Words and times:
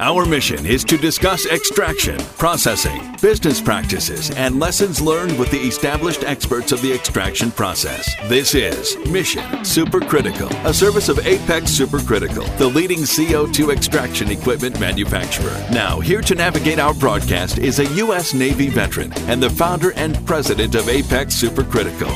Our 0.00 0.26
mission 0.26 0.66
is 0.66 0.82
to 0.86 0.96
discuss 0.96 1.46
extraction, 1.46 2.18
processing, 2.36 3.14
business 3.22 3.60
practices, 3.60 4.32
and 4.32 4.58
lessons 4.58 5.00
learned 5.00 5.38
with 5.38 5.52
the 5.52 5.60
established 5.60 6.24
experts 6.24 6.72
of 6.72 6.82
the 6.82 6.92
extraction 6.92 7.52
process. 7.52 8.12
This 8.28 8.56
is 8.56 8.96
Mission 9.08 9.44
Supercritical, 9.62 10.50
a 10.64 10.74
service 10.74 11.08
of 11.08 11.24
Apex 11.24 11.70
Supercritical, 11.70 12.58
the 12.58 12.66
leading 12.66 13.02
CO2 13.02 13.72
extraction 13.72 14.32
equipment 14.32 14.80
manufacturer. 14.80 15.64
Now, 15.70 16.00
here 16.00 16.22
to 16.22 16.34
navigate 16.34 16.80
our 16.80 16.94
broadcast 16.94 17.58
is 17.58 17.78
a 17.78 17.86
U.S. 17.94 18.34
Navy 18.34 18.70
veteran 18.70 19.12
and 19.28 19.40
the 19.40 19.48
founder 19.48 19.92
and 19.92 20.26
president 20.26 20.74
of 20.74 20.88
Apex 20.88 21.40
Supercritical, 21.40 22.10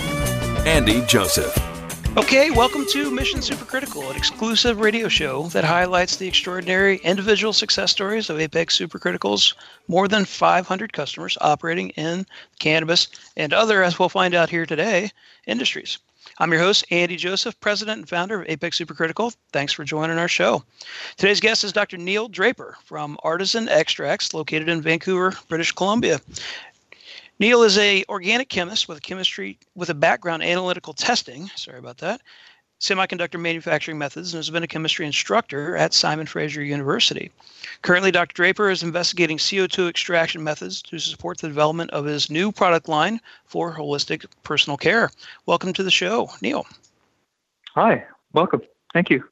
Andy 0.67 1.07
Joseph. 1.07 1.68
Okay, 2.19 2.51
welcome 2.51 2.85
to 2.87 3.13
Mission 3.13 3.39
Supercritical, 3.39 4.11
an 4.11 4.17
exclusive 4.17 4.81
radio 4.81 5.07
show 5.07 5.45
that 5.51 5.63
highlights 5.63 6.17
the 6.17 6.27
extraordinary 6.27 6.97
individual 7.05 7.53
success 7.53 7.93
stories 7.93 8.29
of 8.29 8.41
Apex 8.41 8.77
Supercritical's 8.77 9.55
more 9.87 10.09
than 10.09 10.25
500 10.25 10.93
customers 10.93 11.39
operating 11.41 11.91
in 11.91 12.27
cannabis 12.59 13.07
and 13.37 13.53
other, 13.53 13.85
as 13.85 14.01
we'll 14.01 14.09
find 14.09 14.35
out 14.35 14.51
here 14.51 14.67
today, 14.67 15.13
industries. 15.47 15.99
I'm 16.41 16.53
your 16.53 16.61
host, 16.61 16.85
Andy 16.91 17.17
Joseph, 17.17 17.59
president 17.61 17.99
and 17.99 18.09
founder 18.09 18.43
of 18.43 18.49
Apex 18.49 18.79
Supercritical. 18.79 19.35
Thanks 19.53 19.73
for 19.73 19.85
joining 19.85 20.19
our 20.19 20.29
show. 20.29 20.65
Today's 21.17 21.41
guest 21.41 21.63
is 21.63 21.73
Dr. 21.73 21.97
Neil 21.99 22.29
Draper 22.29 22.77
from 22.85 23.17
Artisan 23.23 23.69
Extracts, 23.69 24.35
located 24.35 24.69
in 24.69 24.83
Vancouver, 24.83 25.35
British 25.49 25.73
Columbia. 25.73 26.21
Neil 27.41 27.63
is 27.63 27.79
a 27.79 28.05
organic 28.09 28.49
chemist 28.49 28.89
with 28.89 28.99
a 28.99 29.01
chemistry 29.01 29.59
with 29.77 29.91
a 29.91 29.95
background 29.95 30.43
in 30.43 30.49
analytical 30.49 30.93
testing. 30.93 31.49
Sorry 31.55 31.79
about 31.79 31.99
that. 31.99 32.21
Semiconductor 32.81 33.41
manufacturing 33.41 33.99
methods 33.99 34.33
and 34.33 34.39
has 34.39 34.51
been 34.51 34.65
a 34.65 34.69
chemistry 34.69 35.07
instructor 35.07 35.77
at 35.77 35.95
Simon 35.95 36.27
Fraser 36.27 36.63
University. 36.63 37.31
Currently, 37.83 38.11
Dr. 38.11 38.35
Draper 38.35 38.71
is 38.71 38.83
investigating 38.83 39.39
CO2 39.39 39.89
extraction 39.89 40.43
methods 40.43 40.83
to 40.83 40.99
support 40.99 41.39
the 41.39 41.49
development 41.49 41.91
of 41.91 42.05
his 42.05 42.31
new 42.31 42.51
product 42.51 42.89
line 42.89 43.21
for 43.47 43.73
holistic 43.73 44.25
personal 44.43 44.77
care. 44.77 45.11
Welcome 45.47 45.73
to 45.75 45.83
the 45.83 45.91
show, 45.91 46.31
Neil. 46.43 46.67
Hi, 47.75 48.05
welcome. 48.33 48.63
Thank 48.93 49.11
you. 49.11 49.25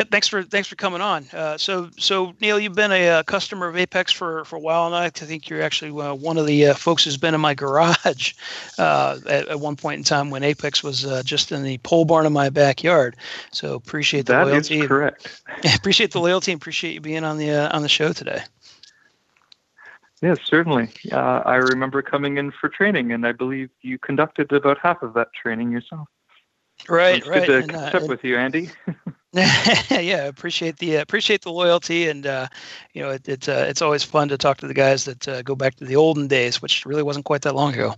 Yeah, 0.00 0.04
thanks 0.10 0.28
for 0.28 0.42
thanks 0.42 0.66
for 0.66 0.76
coming 0.76 1.02
on. 1.02 1.26
Uh, 1.30 1.58
so 1.58 1.90
so 1.98 2.32
Neil, 2.40 2.58
you've 2.58 2.74
been 2.74 2.90
a, 2.90 3.08
uh, 3.10 3.22
customer 3.22 3.68
of 3.68 3.76
Apex 3.76 4.10
for, 4.10 4.46
for 4.46 4.56
a 4.56 4.58
while, 4.58 4.86
and 4.86 4.94
I 4.94 5.10
think 5.10 5.50
you're 5.50 5.60
actually 5.60 5.90
uh, 5.90 6.14
one 6.14 6.38
of 6.38 6.46
the 6.46 6.68
uh, 6.68 6.74
folks 6.74 7.04
who's 7.04 7.18
been 7.18 7.34
in 7.34 7.40
my 7.42 7.52
garage 7.52 8.32
uh, 8.78 9.18
at, 9.28 9.48
at, 9.48 9.60
one 9.60 9.76
point 9.76 9.98
in 9.98 10.04
time 10.04 10.30
when 10.30 10.42
Apex 10.42 10.82
was 10.82 11.04
uh, 11.04 11.22
just 11.22 11.52
in 11.52 11.62
the 11.62 11.76
pole 11.78 12.06
barn 12.06 12.24
in 12.24 12.32
my 12.32 12.48
backyard. 12.48 13.14
So 13.52 13.74
appreciate 13.74 14.24
the 14.24 14.32
that 14.32 14.46
loyalty. 14.46 14.78
That 14.78 14.84
is 14.84 14.88
correct. 14.88 15.42
appreciate 15.74 16.12
the 16.12 16.20
loyalty 16.20 16.52
and 16.52 16.62
appreciate 16.62 16.94
you 16.94 17.02
being 17.02 17.22
on 17.22 17.36
the 17.36 17.70
on 17.70 17.82
the 17.82 17.88
show 17.88 18.14
today. 18.14 18.40
Yes, 20.22 20.38
certainly. 20.46 20.88
I 21.12 21.56
remember 21.56 22.00
coming 22.00 22.38
in 22.38 22.52
for 22.52 22.70
training, 22.70 23.12
and 23.12 23.26
I 23.26 23.32
believe 23.32 23.68
you 23.82 23.98
conducted 23.98 24.50
about 24.50 24.78
half 24.78 25.02
of 25.02 25.12
that 25.12 25.34
training 25.34 25.70
yourself. 25.70 26.08
Right, 26.88 27.18
it's 27.18 27.28
right. 27.28 27.46
Good 27.46 27.68
to 27.68 27.72
catch 27.74 27.94
up 27.96 28.08
with 28.08 28.24
you, 28.24 28.38
Andy. 28.38 28.70
yeah, 29.90 30.24
appreciate 30.24 30.78
the 30.78 30.98
uh, 30.98 31.02
appreciate 31.02 31.42
the 31.42 31.52
loyalty, 31.52 32.08
and 32.08 32.26
uh, 32.26 32.48
you 32.94 33.00
know 33.00 33.10
it, 33.10 33.28
it's 33.28 33.48
uh, 33.48 33.64
it's 33.68 33.80
always 33.80 34.02
fun 34.02 34.28
to 34.28 34.36
talk 34.36 34.56
to 34.56 34.66
the 34.66 34.74
guys 34.74 35.04
that 35.04 35.28
uh, 35.28 35.40
go 35.42 35.54
back 35.54 35.76
to 35.76 35.84
the 35.84 35.94
olden 35.94 36.26
days, 36.26 36.60
which 36.60 36.84
really 36.84 37.04
wasn't 37.04 37.24
quite 37.24 37.42
that 37.42 37.54
long 37.54 37.72
ago. 37.72 37.94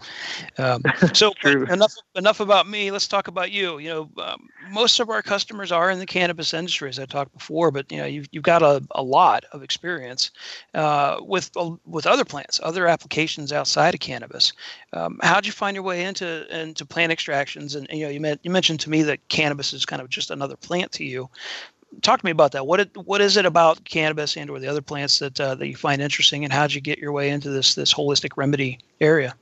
Um, 0.59 0.83
so 1.15 1.33
enough 1.43 1.95
enough 2.17 2.41
about 2.41 2.69
me. 2.69 2.91
Let's 2.91 3.09
talk 3.09 3.29
about 3.29 3.51
you. 3.51 3.79
You 3.79 3.89
know, 3.89 4.11
um, 4.23 4.47
most 4.73 5.01
of 5.01 5.09
our 5.09 5.23
customers 5.23 5.73
are 5.73 5.91
in 5.91 5.99
the 5.99 6.05
cannabis 6.05 6.53
industry, 6.53 6.91
as 6.91 6.99
I 6.99 7.07
talked 7.07 7.33
before, 7.33 7.71
but 7.71 7.91
you 7.91 7.97
know 7.97 8.05
you've 8.05 8.29
you've 8.31 8.43
got 8.43 8.63
a, 8.63 8.85
a 8.91 9.03
lot 9.03 9.45
of 9.53 9.63
experience 9.63 10.33
uh, 10.75 11.17
with 11.23 11.51
uh, 11.57 11.71
with 11.87 12.07
other 12.07 12.27
plants, 12.27 12.61
other 12.63 12.87
applications 12.87 13.55
outside 13.55 13.95
of 13.95 14.01
cannabis. 14.01 14.53
Um, 14.93 15.19
how'd 15.23 15.47
you 15.47 15.53
find 15.53 15.75
your 15.77 15.85
way 15.85 16.05
into 16.05 16.47
into 16.55 16.85
plant 16.85 17.11
extractions? 17.11 17.75
And 17.75 17.87
you 17.91 18.05
know, 18.05 18.11
you, 18.11 18.21
met, 18.21 18.41
you 18.43 18.51
mentioned 18.51 18.81
to 18.81 18.91
me 18.91 19.03
that 19.05 19.27
cannabis 19.29 19.73
is 19.73 19.87
kind 19.87 20.03
of 20.03 20.11
just 20.11 20.31
another 20.31 20.57
plant 20.57 20.93
to 20.93 21.05
you. 21.05 21.22
Talk 22.01 22.21
to 22.21 22.25
me 22.25 22.31
about 22.31 22.53
that. 22.53 22.67
What 22.67 22.81
it, 22.81 22.97
what 22.97 23.21
is 23.21 23.37
it 23.37 23.45
about 23.45 23.85
cannabis 23.85 24.37
and 24.37 24.49
or 24.49 24.59
the 24.59 24.69
other 24.69 24.81
plants 24.81 25.19
that 25.19 25.39
uh, 25.39 25.55
that 25.57 25.69
you 25.69 25.77
find 25.77 26.01
interesting, 26.01 26.43
and 26.43 26.53
how 26.53 26.67
did 26.67 26.75
you 26.75 26.81
get 26.81 26.99
your 26.99 27.13
way 27.13 27.29
into 27.29 27.51
this 27.51 27.75
this 27.75 27.93
holistic 27.93 28.31
remedy 28.37 28.79
area? 29.01 29.35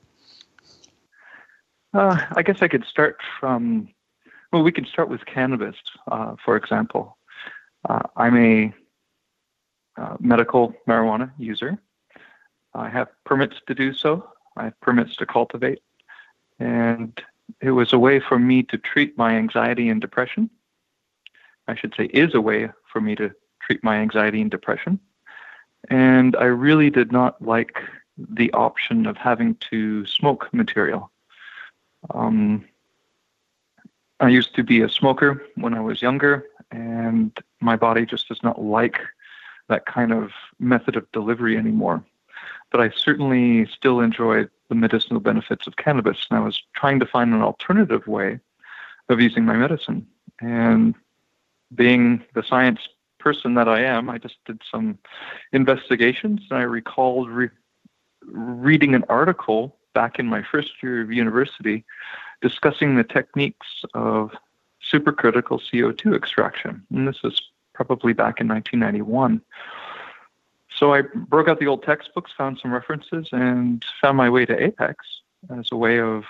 Uh, 1.95 2.21
I 2.35 2.43
guess 2.43 2.59
I 2.61 2.69
could 2.69 2.85
start 2.85 3.19
from. 3.39 3.89
Well, 4.53 4.65
we 4.65 4.73
could 4.73 4.89
start 4.89 5.09
with 5.09 5.25
cannabis, 5.27 5.77
uh, 6.11 6.35
for 6.45 6.57
example. 6.57 7.17
Uh, 7.89 8.03
I'm 8.17 8.37
a 8.37 8.75
uh, 9.97 10.17
medical 10.19 10.75
marijuana 10.89 11.31
user. 11.39 11.79
I 12.75 12.89
have 12.89 13.09
permits 13.25 13.57
to 13.69 13.75
do 13.75 13.95
so. 13.95 14.29
I 14.57 14.65
have 14.65 14.81
permits 14.81 15.15
to 15.17 15.27
cultivate, 15.27 15.83
and 16.59 17.21
it 17.61 17.71
was 17.71 17.93
a 17.93 17.99
way 17.99 18.19
for 18.19 18.41
me 18.41 18.65
to 18.65 18.79
treat 18.79 19.17
my 19.17 19.37
anxiety 19.37 19.89
and 19.89 20.01
depression 20.01 20.51
I 21.71 21.77
should 21.77 21.95
say, 21.97 22.05
is 22.07 22.35
a 22.35 22.41
way 22.41 22.71
for 22.93 23.01
me 23.01 23.15
to 23.17 23.31
treat 23.63 23.83
my 23.85 23.97
anxiety 23.97 24.41
and 24.41 24.51
depression. 24.51 24.99
And 25.89 26.37
I 26.37 26.45
really 26.45 26.91
did 26.91 27.13
not 27.13 27.41
like 27.41 27.79
the 28.19 28.53
option 28.53 29.07
of 29.07 29.17
having 29.17 29.55
to 29.71 30.05
smoke 30.07 30.53
material. 30.53 31.11
Um, 32.13 32.65
I 34.19 34.29
used 34.29 34.55
to 34.57 34.63
be 34.63 34.83
a 34.83 34.89
smoker 34.89 35.43
when 35.55 35.75
I 35.75 35.81
was 35.81 36.03
younger, 36.03 36.47
and 36.71 37.39
my 37.61 37.77
body 37.77 38.05
just 38.05 38.29
does 38.29 38.43
not 38.43 38.61
like 38.61 38.99
that 39.69 39.87
kind 39.87 40.13
of 40.13 40.33
method 40.59 40.97
of 40.97 41.11
delivery 41.13 41.57
anymore. 41.57 42.05
But 42.71 42.81
I 42.81 42.91
certainly 42.91 43.67
still 43.67 44.01
enjoyed 44.01 44.51
the 44.69 44.75
medicinal 44.75 45.21
benefits 45.21 45.67
of 45.67 45.77
cannabis, 45.77 46.27
and 46.29 46.39
I 46.39 46.43
was 46.43 46.63
trying 46.75 47.01
to 47.01 47.07
find 47.07 47.33
an 47.33 47.43
alternative 47.43 48.07
way 48.07 48.41
of 49.09 49.21
using 49.21 49.45
my 49.45 49.57
medicine. 49.57 50.07
And 50.41 50.95
being 51.75 52.25
the 52.35 52.43
science 52.43 52.81
person 53.19 53.55
that 53.55 53.69
I 53.69 53.83
am, 53.83 54.11
I 54.11 54.19
just 54.19 54.37
did 54.47 54.61
some 54.71 54.99
investigations 55.53 56.41
and 56.51 56.59
I 56.59 56.63
recalled 56.63 57.31
re- 57.31 57.51
reading 58.27 58.95
an 58.95 59.05
article 59.09 59.77
back 59.95 60.19
in 60.19 60.27
my 60.27 60.43
first 60.43 60.71
year 60.83 61.03
of 61.03 61.13
university 61.13 61.85
discussing 62.41 62.97
the 62.97 63.05
techniques 63.05 63.85
of 63.95 64.33
supercritical 64.93 65.61
CO2 65.61 66.17
extraction. 66.17 66.85
And 66.91 67.07
this 67.07 67.23
was 67.23 67.41
probably 67.75 68.13
back 68.13 68.41
in 68.41 68.49
1991. 68.49 69.41
So 70.75 70.95
I 70.95 71.03
broke 71.03 71.49
out 71.49 71.61
the 71.61 71.67
old 71.67 71.83
textbooks, 71.83 72.33
found 72.37 72.59
some 72.59 72.73
references, 72.73 73.29
and 73.33 73.85
found 74.01 74.17
my 74.17 74.31
way 74.31 74.47
to 74.47 74.63
Apex 74.63 75.05
as 75.57 75.69
a 75.71 75.77
way 75.77 76.01
of 76.01 76.25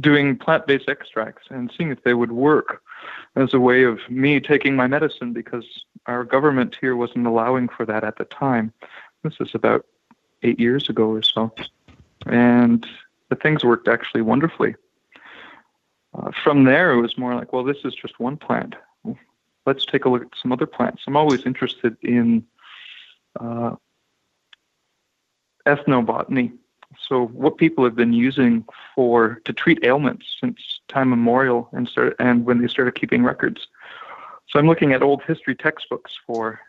doing 0.00 0.36
plant 0.36 0.66
based 0.66 0.88
extracts 0.88 1.46
and 1.50 1.72
seeing 1.76 1.90
if 1.90 2.02
they 2.04 2.14
would 2.14 2.32
work 2.32 2.82
as 3.36 3.52
a 3.52 3.60
way 3.60 3.84
of 3.84 3.98
me 4.08 4.40
taking 4.40 4.74
my 4.76 4.86
medicine 4.86 5.32
because 5.32 5.84
our 6.06 6.24
government 6.24 6.76
here 6.80 6.96
wasn't 6.96 7.26
allowing 7.26 7.68
for 7.68 7.84
that 7.86 8.04
at 8.04 8.16
the 8.16 8.24
time. 8.24 8.72
This 9.22 9.34
is 9.40 9.50
about 9.54 9.86
eight 10.42 10.58
years 10.58 10.88
ago 10.88 11.08
or 11.08 11.22
so. 11.22 11.52
And 12.26 12.86
the 13.28 13.36
things 13.36 13.64
worked 13.64 13.88
actually 13.88 14.22
wonderfully. 14.22 14.74
Uh, 16.14 16.30
from 16.42 16.64
there, 16.64 16.92
it 16.92 17.00
was 17.00 17.18
more 17.18 17.34
like, 17.34 17.52
well, 17.52 17.64
this 17.64 17.78
is 17.84 17.94
just 17.94 18.20
one 18.20 18.36
plant. 18.36 18.76
Let's 19.66 19.86
take 19.86 20.04
a 20.04 20.08
look 20.08 20.22
at 20.22 20.28
some 20.40 20.52
other 20.52 20.66
plants. 20.66 21.02
I'm 21.06 21.16
always 21.16 21.46
interested 21.46 21.96
in 22.02 22.44
uh, 23.40 23.76
ethnobotany 25.66 26.52
so 27.08 27.26
what 27.26 27.58
people 27.58 27.84
have 27.84 27.96
been 27.96 28.12
using 28.12 28.64
for 28.94 29.40
to 29.44 29.52
treat 29.52 29.84
ailments 29.84 30.26
since 30.40 30.80
time 30.88 31.12
immemorial 31.12 31.68
and 31.72 31.88
start, 31.88 32.16
and 32.18 32.44
when 32.44 32.60
they 32.60 32.68
started 32.68 32.94
keeping 32.94 33.22
records. 33.22 33.68
So 34.48 34.58
I'm 34.58 34.66
looking 34.66 34.92
at 34.92 35.02
old 35.02 35.22
history 35.22 35.54
textbooks 35.54 36.12
for 36.26 36.60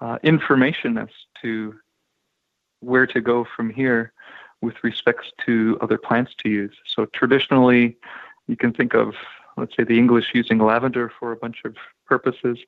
uh, 0.00 0.18
information 0.22 0.98
as 0.98 1.08
to 1.42 1.74
where 2.80 3.06
to 3.06 3.20
go 3.20 3.46
from 3.56 3.70
here 3.70 4.12
with 4.62 4.82
respects 4.82 5.32
to 5.46 5.78
other 5.80 5.98
plants 5.98 6.34
to 6.42 6.48
use. 6.48 6.74
So 6.84 7.06
traditionally, 7.06 7.96
you 8.46 8.56
can 8.56 8.72
think 8.72 8.94
of, 8.94 9.14
let's 9.56 9.74
say, 9.76 9.84
the 9.84 9.98
English 9.98 10.30
using 10.34 10.58
lavender 10.58 11.12
for 11.18 11.32
a 11.32 11.36
bunch 11.36 11.62
of 11.64 11.76
purposes. 12.06 12.58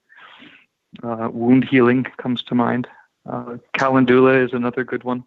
Uh, 1.03 1.29
wound 1.33 1.65
healing 1.65 2.05
comes 2.19 2.43
to 2.45 2.55
mind. 2.55 2.87
Uh, 3.25 3.56
calendula 3.77 4.35
is 4.43 4.53
another 4.53 4.85
good 4.85 5.05
one 5.05 5.25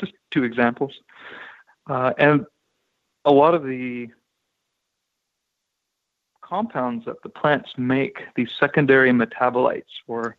just 0.00 0.12
two 0.30 0.44
examples. 0.44 0.92
Uh, 1.88 2.12
and 2.18 2.46
a 3.24 3.32
lot 3.32 3.54
of 3.54 3.64
the 3.64 4.08
compounds 6.40 7.04
that 7.06 7.22
the 7.22 7.28
plants 7.28 7.70
make, 7.76 8.22
these 8.36 8.50
secondary 8.58 9.10
metabolites, 9.10 9.82
or 10.06 10.36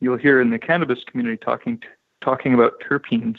you'll 0.00 0.16
hear 0.16 0.40
in 0.40 0.50
the 0.50 0.58
cannabis 0.58 1.02
community 1.04 1.36
talking 1.36 1.82
talking 2.20 2.54
about 2.54 2.80
terpenes. 2.80 3.38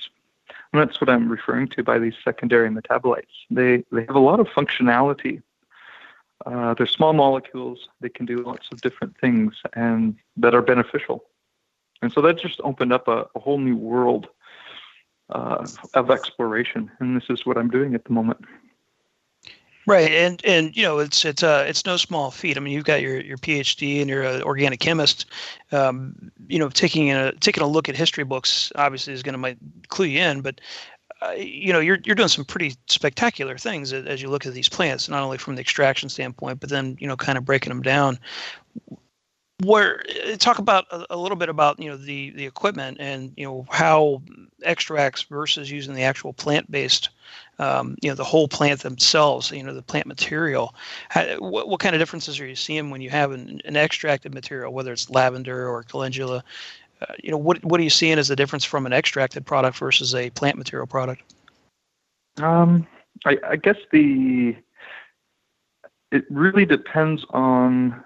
And 0.71 0.81
that's 0.81 1.01
what 1.01 1.09
I'm 1.09 1.29
referring 1.29 1.67
to 1.69 1.83
by 1.83 1.99
these 1.99 2.15
secondary 2.23 2.69
metabolites. 2.69 3.45
They 3.49 3.83
they 3.91 4.05
have 4.05 4.15
a 4.15 4.19
lot 4.19 4.39
of 4.39 4.47
functionality. 4.47 5.41
Uh, 6.45 6.73
they're 6.73 6.87
small 6.87 7.13
molecules. 7.13 7.89
They 7.99 8.09
can 8.09 8.25
do 8.25 8.37
lots 8.37 8.69
of 8.71 8.81
different 8.81 9.17
things 9.17 9.55
and 9.73 10.15
that 10.37 10.55
are 10.55 10.61
beneficial. 10.61 11.25
And 12.01 12.11
so 12.11 12.21
that 12.21 12.39
just 12.39 12.61
opened 12.63 12.93
up 12.93 13.09
a, 13.09 13.27
a 13.35 13.39
whole 13.39 13.59
new 13.59 13.75
world 13.75 14.29
uh, 15.29 15.65
of 15.93 16.11
exploration, 16.11 16.89
and 16.99 17.15
this 17.15 17.29
is 17.29 17.45
what 17.45 17.57
I'm 17.57 17.69
doing 17.69 17.95
at 17.95 18.05
the 18.05 18.13
moment. 18.13 18.45
Right, 19.89 20.11
and 20.11 20.39
and 20.45 20.75
you 20.77 20.83
know 20.83 20.99
it's 20.99 21.25
it's 21.25 21.41
uh 21.41 21.65
it's 21.67 21.83
no 21.83 21.97
small 21.97 22.29
feat. 22.29 22.57
I 22.57 22.59
mean, 22.59 22.73
you've 22.73 22.85
got 22.85 23.01
your 23.01 23.19
your 23.21 23.37
PhD 23.37 24.01
and 24.01 24.09
you're 24.09 24.21
an 24.21 24.43
organic 24.43 24.79
chemist. 24.79 25.25
Um, 25.71 26.31
you 26.47 26.59
know, 26.59 26.69
taking 26.69 27.11
a 27.11 27.31
taking 27.33 27.63
a 27.63 27.67
look 27.67 27.89
at 27.89 27.95
history 27.95 28.23
books 28.23 28.71
obviously 28.75 29.13
is 29.13 29.23
going 29.23 29.33
to 29.33 29.39
might 29.39 29.57
clue 29.87 30.05
you 30.05 30.19
in, 30.19 30.41
but 30.41 30.61
uh, 31.23 31.31
you 31.31 31.73
know 31.73 31.79
you're 31.79 31.97
you're 32.03 32.15
doing 32.15 32.29
some 32.29 32.45
pretty 32.45 32.75
spectacular 32.87 33.57
things 33.57 33.91
as 33.91 34.21
you 34.21 34.29
look 34.29 34.45
at 34.45 34.53
these 34.53 34.69
plants, 34.69 35.09
not 35.09 35.23
only 35.23 35.39
from 35.39 35.55
the 35.55 35.61
extraction 35.61 36.07
standpoint, 36.07 36.59
but 36.59 36.69
then 36.69 36.95
you 36.99 37.07
know 37.07 37.17
kind 37.17 37.37
of 37.37 37.45
breaking 37.45 37.69
them 37.69 37.81
down 37.81 38.19
where 39.63 40.01
uh, 40.27 40.35
talk 40.37 40.59
about 40.59 40.85
a, 41.09 41.17
little 41.17 41.35
bit 41.35 41.49
about 41.49 41.79
you 41.79 41.89
know 41.89 41.97
the 41.97 42.29
the 42.31 42.45
equipment 42.45 42.97
and 42.99 43.33
you 43.35 43.45
know 43.45 43.65
how 43.69 44.21
extracts 44.63 45.23
versus 45.23 45.69
using 45.71 45.93
the 45.93 46.03
actual 46.03 46.33
plant 46.33 46.69
based 46.71 47.09
um, 47.59 47.95
you 48.01 48.09
know 48.09 48.15
the 48.15 48.23
whole 48.23 48.47
plant 48.47 48.81
themselves 48.81 49.51
you 49.51 49.63
know 49.63 49.73
the 49.73 49.81
plant 49.81 50.07
material. 50.07 50.73
How, 51.09 51.23
what, 51.39 51.67
what 51.67 51.79
kind 51.79 51.95
of 51.95 51.99
differences 51.99 52.39
are 52.39 52.47
you 52.47 52.55
seeing 52.55 52.89
when 52.89 53.01
you 53.01 53.09
have 53.09 53.31
an, 53.31 53.61
an 53.65 53.75
extracted 53.75 54.33
material 54.33 54.73
whether 54.73 54.93
it's 54.93 55.09
lavender 55.09 55.67
or 55.67 55.83
calendula? 55.83 56.43
Uh, 57.01 57.13
you 57.21 57.31
know 57.31 57.37
what 57.37 57.63
what 57.63 57.79
are 57.79 57.83
you 57.83 57.89
seeing 57.89 58.17
as 58.17 58.27
the 58.27 58.35
difference 58.35 58.63
from 58.63 58.85
an 58.85 58.93
extracted 58.93 59.45
product 59.45 59.77
versus 59.77 60.15
a 60.15 60.29
plant 60.31 60.57
material 60.57 60.87
product? 60.87 61.21
Um, 62.37 62.87
I, 63.25 63.37
I 63.45 63.55
guess 63.57 63.77
the 63.91 64.55
it 66.11 66.25
really 66.29 66.65
depends 66.65 67.25
on 67.31 68.03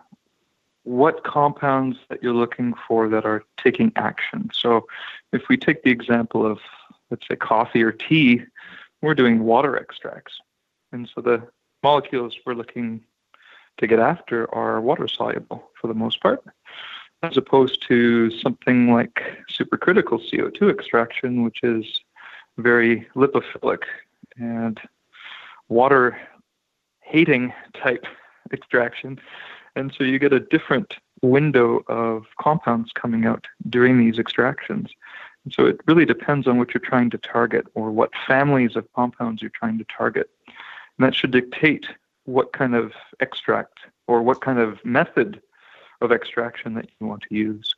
what 0.84 1.24
compounds 1.24 1.98
that 2.10 2.22
you're 2.22 2.34
looking 2.34 2.74
for 2.88 3.08
that 3.10 3.26
are 3.26 3.44
taking 3.58 3.92
action. 3.96 4.50
So 4.54 4.86
if 5.32 5.48
we 5.50 5.58
take 5.58 5.84
the 5.84 5.92
example 5.92 6.46
of, 6.46 6.60
let's 7.10 7.28
say, 7.28 7.36
coffee 7.36 7.84
or 7.84 7.92
tea, 7.92 8.42
we're 9.02 9.16
doing 9.16 9.44
water 9.44 9.78
extracts. 9.78 10.40
And 10.92 11.10
so 11.14 11.22
the 11.22 11.48
molecules 11.82 12.36
we're 12.46 12.54
looking 12.54 13.02
to 13.78 13.88
get 13.88 14.00
after 14.00 14.54
are 14.54 14.82
water 14.82 15.08
soluble 15.08 15.72
for 15.80 15.88
the 15.88 15.94
most 15.94 16.22
part, 16.22 16.44
as 17.24 17.38
opposed 17.38 17.82
to 17.88 18.30
something 18.32 18.92
like 18.92 19.22
supercritical 19.50 20.22
CO2 20.30 20.70
extraction, 20.70 21.44
which 21.44 21.60
is 21.64 21.86
very 22.58 23.08
lipophilic 23.16 23.84
and 24.38 24.80
water 25.70 26.18
hating 27.02 27.54
type 27.74 28.06
extraction 28.54 29.20
and 29.76 29.94
so 29.98 30.04
you 30.04 30.20
get 30.20 30.34
a 30.34 30.40
different 30.40 30.96
window 31.22 31.84
of 31.88 32.26
compounds 32.40 32.92
coming 32.94 33.26
out 33.26 33.48
during 33.70 33.98
these 33.98 34.20
extractions. 34.20 34.90
And 35.46 35.54
so 35.54 35.66
it 35.66 35.80
really 35.88 36.06
depends 36.06 36.48
on 36.48 36.58
what 36.58 36.74
you're 36.74 36.82
trying 36.82 37.10
to 37.12 37.18
target 37.18 37.66
or 37.74 37.92
what 37.92 38.12
families 38.28 38.76
of 38.76 38.92
compounds 38.94 39.42
you're 39.42 39.52
trying 39.52 39.78
to 39.78 39.86
target. 39.86 40.30
And 40.48 41.08
that 41.08 41.16
should 41.16 41.32
dictate 41.32 41.86
what 42.26 42.54
kind 42.54 42.76
of 42.76 42.94
extract 43.20 43.80
or 44.08 44.22
what 44.22 44.42
kind 44.42 44.60
of 44.60 44.84
method 44.86 45.42
of 46.02 46.12
extraction 46.12 46.74
that 46.76 46.90
you 47.00 47.08
want 47.08 47.24
to 47.24 47.36
use. 47.36 47.73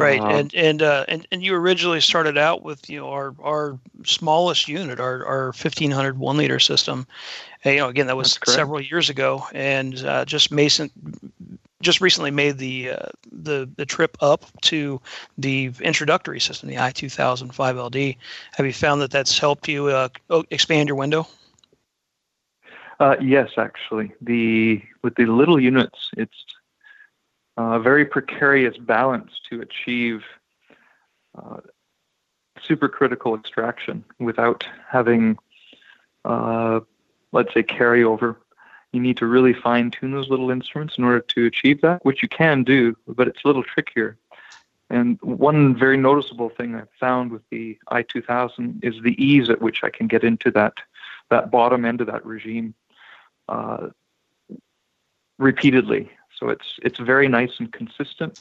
Right, 0.00 0.20
um, 0.20 0.30
and 0.30 0.54
and 0.54 0.82
uh, 0.82 1.04
and 1.08 1.26
and 1.30 1.42
you 1.42 1.54
originally 1.54 2.00
started 2.00 2.38
out 2.38 2.62
with 2.62 2.88
you 2.88 3.00
know 3.00 3.10
our 3.10 3.34
our 3.42 3.78
smallest 4.04 4.68
unit, 4.68 5.00
our 5.00 5.24
our 5.26 5.46
1500 5.46 6.18
one 6.18 6.36
liter 6.36 6.58
system. 6.58 7.06
And, 7.62 7.74
you 7.74 7.80
know, 7.80 7.88
again 7.88 8.06
that 8.06 8.16
was 8.16 8.38
several 8.46 8.80
years 8.80 9.10
ago, 9.10 9.44
and 9.52 9.98
uh, 10.04 10.24
just 10.24 10.50
Mason 10.50 10.90
just 11.82 12.00
recently 12.00 12.30
made 12.30 12.58
the 12.58 12.90
uh, 12.90 13.06
the 13.30 13.68
the 13.76 13.86
trip 13.86 14.16
up 14.20 14.44
to 14.62 15.00
the 15.38 15.72
introductory 15.80 16.40
system, 16.40 16.68
the 16.68 16.76
i2000 16.76 17.52
5LD. 17.52 18.16
Have 18.52 18.66
you 18.66 18.72
found 18.72 19.00
that 19.02 19.10
that's 19.10 19.38
helped 19.38 19.68
you 19.68 19.88
uh, 19.88 20.08
expand 20.50 20.88
your 20.88 20.96
window? 20.96 21.26
Uh, 22.98 23.16
yes, 23.20 23.50
actually, 23.56 24.12
the 24.20 24.82
with 25.02 25.14
the 25.14 25.24
little 25.26 25.58
units, 25.58 26.10
it's 26.16 26.44
a 27.60 27.80
very 27.80 28.04
precarious 28.04 28.76
balance 28.76 29.32
to 29.50 29.60
achieve 29.60 30.24
uh, 31.36 31.58
supercritical 32.68 33.38
extraction 33.38 34.04
without 34.18 34.66
having, 34.88 35.38
uh, 36.24 36.80
let's 37.32 37.52
say, 37.54 37.62
carryover. 37.62 38.36
You 38.92 39.00
need 39.00 39.16
to 39.18 39.26
really 39.26 39.52
fine 39.52 39.90
tune 39.90 40.12
those 40.12 40.28
little 40.28 40.50
instruments 40.50 40.98
in 40.98 41.04
order 41.04 41.20
to 41.20 41.46
achieve 41.46 41.80
that, 41.82 42.04
which 42.04 42.22
you 42.22 42.28
can 42.28 42.64
do, 42.64 42.96
but 43.06 43.28
it's 43.28 43.44
a 43.44 43.46
little 43.46 43.62
trickier. 43.62 44.16
And 44.90 45.18
one 45.22 45.76
very 45.76 45.96
noticeable 45.96 46.48
thing 46.48 46.74
I've 46.74 46.88
found 46.98 47.30
with 47.30 47.42
the 47.50 47.78
i2000 47.92 48.84
is 48.84 49.00
the 49.02 49.14
ease 49.24 49.48
at 49.48 49.62
which 49.62 49.84
I 49.84 49.90
can 49.90 50.08
get 50.08 50.24
into 50.24 50.50
that 50.52 50.74
that 51.30 51.50
bottom 51.52 51.84
end 51.84 52.00
of 52.00 52.08
that 52.08 52.26
regime 52.26 52.74
uh, 53.48 53.90
repeatedly. 55.38 56.10
So 56.40 56.48
it's 56.48 56.78
it's 56.82 56.98
very 56.98 57.28
nice 57.28 57.52
and 57.58 57.70
consistent. 57.70 58.40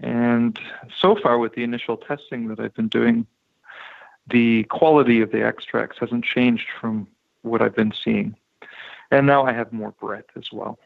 And 0.00 0.58
so 0.98 1.14
far, 1.14 1.38
with 1.38 1.54
the 1.54 1.62
initial 1.62 1.98
testing 1.98 2.48
that 2.48 2.58
I've 2.58 2.74
been 2.74 2.88
doing, 2.88 3.26
the 4.26 4.64
quality 4.64 5.20
of 5.20 5.30
the 5.30 5.44
extracts 5.44 5.98
hasn't 5.98 6.24
changed 6.24 6.68
from 6.80 7.06
what 7.42 7.60
I've 7.60 7.76
been 7.76 7.92
seeing. 7.92 8.34
And 9.10 9.26
now 9.26 9.44
I 9.44 9.52
have 9.52 9.72
more 9.72 9.92
breadth 10.00 10.30
as 10.36 10.50
well. 10.50 10.78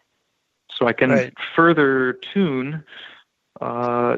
So 0.72 0.88
I 0.88 0.92
can 0.92 1.10
right. 1.10 1.32
further 1.54 2.14
tune 2.14 2.82
uh, 3.60 4.16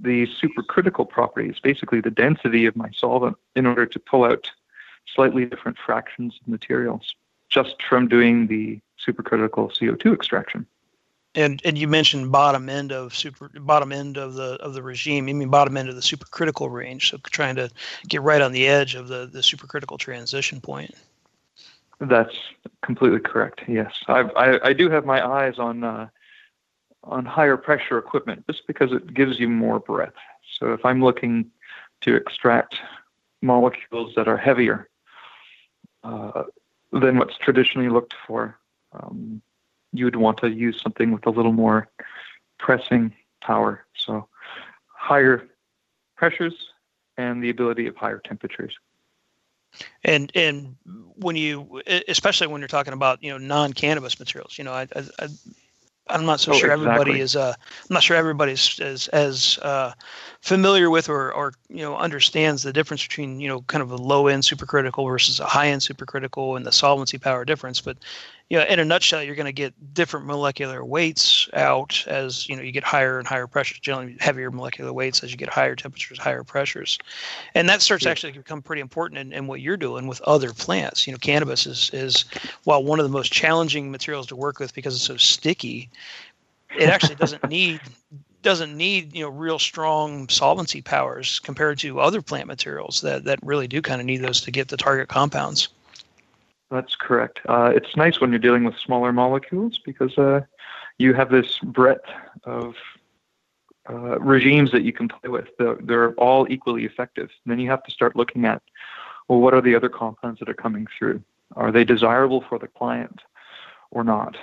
the 0.00 0.26
supercritical 0.26 1.06
properties, 1.06 1.56
basically 1.62 2.00
the 2.00 2.10
density 2.10 2.64
of 2.64 2.76
my 2.76 2.88
solvent, 2.94 3.36
in 3.54 3.66
order 3.66 3.84
to 3.84 3.98
pull 3.98 4.24
out 4.24 4.50
slightly 5.14 5.44
different 5.44 5.76
fractions 5.84 6.38
of 6.40 6.48
materials 6.48 7.14
just 7.50 7.82
from 7.82 8.08
doing 8.08 8.46
the 8.46 8.80
supercritical 9.04 9.70
CO2 9.70 10.14
extraction. 10.14 10.66
And 11.38 11.62
and 11.64 11.78
you 11.78 11.86
mentioned 11.86 12.32
bottom 12.32 12.68
end 12.68 12.90
of 12.90 13.14
super 13.14 13.48
bottom 13.60 13.92
end 13.92 14.18
of 14.18 14.34
the 14.34 14.54
of 14.54 14.74
the 14.74 14.82
regime. 14.82 15.28
You 15.28 15.34
mean 15.34 15.50
bottom 15.50 15.76
end 15.76 15.88
of 15.88 15.94
the 15.94 16.00
supercritical 16.00 16.70
range. 16.70 17.10
So 17.10 17.18
trying 17.30 17.54
to 17.56 17.70
get 18.08 18.22
right 18.22 18.42
on 18.42 18.50
the 18.50 18.66
edge 18.66 18.96
of 18.96 19.06
the 19.06 19.26
the 19.26 19.38
supercritical 19.38 19.98
transition 19.98 20.60
point. 20.60 20.94
That's 22.00 22.34
completely 22.82 23.20
correct. 23.20 23.62
Yes, 23.68 23.92
I've, 24.08 24.30
I 24.36 24.58
I 24.64 24.72
do 24.72 24.90
have 24.90 25.04
my 25.04 25.24
eyes 25.24 25.58
on 25.58 25.84
uh, 25.84 26.08
on 27.04 27.24
higher 27.24 27.56
pressure 27.56 27.98
equipment 27.98 28.44
just 28.48 28.66
because 28.66 28.92
it 28.92 29.14
gives 29.14 29.38
you 29.38 29.48
more 29.48 29.78
breadth. 29.78 30.16
So 30.58 30.72
if 30.72 30.84
I'm 30.84 31.02
looking 31.02 31.50
to 32.00 32.16
extract 32.16 32.76
molecules 33.42 34.12
that 34.16 34.26
are 34.26 34.36
heavier 34.36 34.88
uh, 36.02 36.44
than 36.92 37.18
what's 37.18 37.36
traditionally 37.38 37.88
looked 37.88 38.14
for, 38.26 38.58
um, 38.92 39.40
you 39.92 40.04
would 40.04 40.16
want 40.16 40.38
to 40.38 40.50
use 40.50 40.80
something 40.82 41.12
with 41.12 41.26
a 41.26 41.30
little 41.30 41.52
more 41.52 41.88
pressing 42.58 43.14
power. 43.40 43.84
So 43.94 44.28
higher 44.86 45.48
pressures 46.16 46.54
and 47.16 47.42
the 47.42 47.50
ability 47.50 47.86
of 47.86 47.96
higher 47.96 48.18
temperatures. 48.18 48.76
And 50.04 50.32
and 50.34 50.76
when 51.16 51.36
you, 51.36 51.82
especially 52.08 52.46
when 52.46 52.60
you're 52.60 52.68
talking 52.68 52.94
about 52.94 53.22
you 53.22 53.30
know 53.30 53.38
non-cannabis 53.38 54.18
materials, 54.18 54.56
you 54.56 54.64
know, 54.64 54.72
I, 54.72 54.88
I, 54.96 55.28
I'm 56.10 56.24
not 56.24 56.40
so 56.40 56.52
oh, 56.52 56.54
sure 56.54 56.72
exactly. 56.72 56.88
everybody 56.88 57.20
is. 57.20 57.36
Uh, 57.36 57.54
I'm 57.58 57.94
not 57.94 58.02
sure 58.02 58.16
everybody's 58.16 58.80
as 58.80 59.08
as 59.08 59.58
uh, 59.62 59.92
familiar 60.40 60.90
with 60.90 61.08
or 61.08 61.32
or 61.32 61.52
you 61.68 61.82
know 61.82 61.96
understands 61.96 62.62
the 62.62 62.72
difference 62.72 63.06
between 63.06 63.40
you 63.40 63.48
know 63.48 63.60
kind 63.62 63.82
of 63.82 63.90
a 63.90 63.96
low 63.96 64.26
end 64.26 64.42
supercritical 64.42 65.06
versus 65.08 65.38
a 65.38 65.46
high 65.46 65.68
end 65.68 65.82
supercritical 65.82 66.56
and 66.56 66.64
the 66.64 66.72
solvency 66.72 67.18
power 67.18 67.44
difference. 67.44 67.80
But 67.80 67.98
you 68.50 68.58
know, 68.58 68.64
in 68.64 68.78
a 68.78 68.84
nutshell, 68.84 69.22
you're 69.22 69.34
going 69.34 69.46
to 69.46 69.52
get 69.52 69.74
different 69.92 70.24
molecular 70.24 70.82
weights 70.82 71.50
out 71.52 72.02
as 72.06 72.48
you 72.48 72.56
know 72.56 72.62
you 72.62 72.72
get 72.72 72.84
higher 72.84 73.18
and 73.18 73.28
higher 73.28 73.46
pressures, 73.46 73.78
generally 73.78 74.16
heavier 74.20 74.50
molecular 74.50 74.92
weights 74.92 75.22
as 75.22 75.30
you 75.30 75.36
get 75.36 75.50
higher 75.50 75.76
temperatures, 75.76 76.18
higher 76.18 76.42
pressures, 76.42 76.98
and 77.54 77.68
that 77.68 77.82
starts 77.82 78.04
yeah. 78.04 78.10
actually 78.10 78.32
to 78.32 78.38
become 78.38 78.62
pretty 78.62 78.80
important 78.80 79.18
in, 79.18 79.32
in 79.32 79.46
what 79.46 79.60
you're 79.60 79.76
doing 79.76 80.06
with 80.06 80.22
other 80.22 80.54
plants. 80.54 81.06
You 81.06 81.12
know, 81.12 81.18
cannabis 81.18 81.66
is 81.66 81.90
is 81.92 82.24
while 82.64 82.82
one 82.82 82.98
of 82.98 83.04
the 83.04 83.12
most 83.12 83.32
challenging 83.32 83.90
materials 83.90 84.26
to 84.28 84.36
work 84.36 84.58
with 84.58 84.74
because 84.74 84.94
it's 84.94 85.04
so 85.04 85.18
sticky, 85.18 85.90
it 86.78 86.88
actually 86.88 87.16
doesn't 87.16 87.46
need 87.50 87.80
doesn't 88.40 88.74
need 88.74 89.14
you 89.14 89.22
know 89.22 89.28
real 89.28 89.58
strong 89.58 90.26
solvency 90.30 90.80
powers 90.80 91.38
compared 91.40 91.78
to 91.80 92.00
other 92.00 92.22
plant 92.22 92.46
materials 92.46 93.02
that 93.02 93.24
that 93.24 93.38
really 93.42 93.68
do 93.68 93.82
kind 93.82 94.00
of 94.00 94.06
need 94.06 94.18
those 94.18 94.40
to 94.40 94.50
get 94.50 94.68
the 94.68 94.76
target 94.78 95.08
compounds. 95.08 95.68
That's 96.70 96.94
correct. 96.94 97.40
Uh, 97.48 97.72
it's 97.74 97.96
nice 97.96 98.20
when 98.20 98.30
you're 98.30 98.38
dealing 98.38 98.64
with 98.64 98.76
smaller 98.76 99.12
molecules 99.12 99.80
because 99.84 100.16
uh, 100.18 100.42
you 100.98 101.14
have 101.14 101.30
this 101.30 101.58
breadth 101.60 102.04
of 102.44 102.74
uh, 103.88 104.18
regimes 104.20 104.70
that 104.72 104.82
you 104.82 104.92
can 104.92 105.08
play 105.08 105.30
with. 105.30 105.48
They're, 105.58 105.78
they're, 105.80 106.12
all 106.14 106.46
equally 106.50 106.84
effective. 106.84 107.30
And 107.44 107.52
then 107.52 107.58
you 107.58 107.70
have 107.70 107.82
to 107.84 107.90
start 107.90 108.16
looking 108.16 108.44
at, 108.44 108.60
well, 109.28 109.40
what 109.40 109.54
are 109.54 109.62
the 109.62 109.74
other 109.74 109.88
compounds 109.88 110.40
that 110.40 110.48
are 110.48 110.54
coming 110.54 110.86
through? 110.98 111.22
Are 111.56 111.72
they 111.72 111.84
desirable 111.84 112.44
for 112.46 112.58
the 112.58 112.68
client 112.68 113.22
or 113.90 114.04
not? 114.04 114.36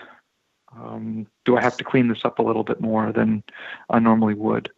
Um, 0.75 1.27
do 1.45 1.57
I 1.57 1.61
have 1.61 1.77
to 1.77 1.83
clean 1.83 2.07
this 2.07 2.25
up 2.25 2.39
a 2.39 2.43
little 2.43 2.63
bit 2.63 2.81
more 2.81 3.11
than 3.11 3.43
I 3.89 3.99
normally 3.99 4.33
would? 4.33 4.71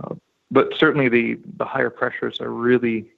Uh, 0.00 0.14
but 0.50 0.72
certainly 0.78 1.08
the, 1.08 1.38
the 1.56 1.64
higher 1.64 1.90
pressures 1.90 2.40
are 2.40 2.50
really 2.50 3.10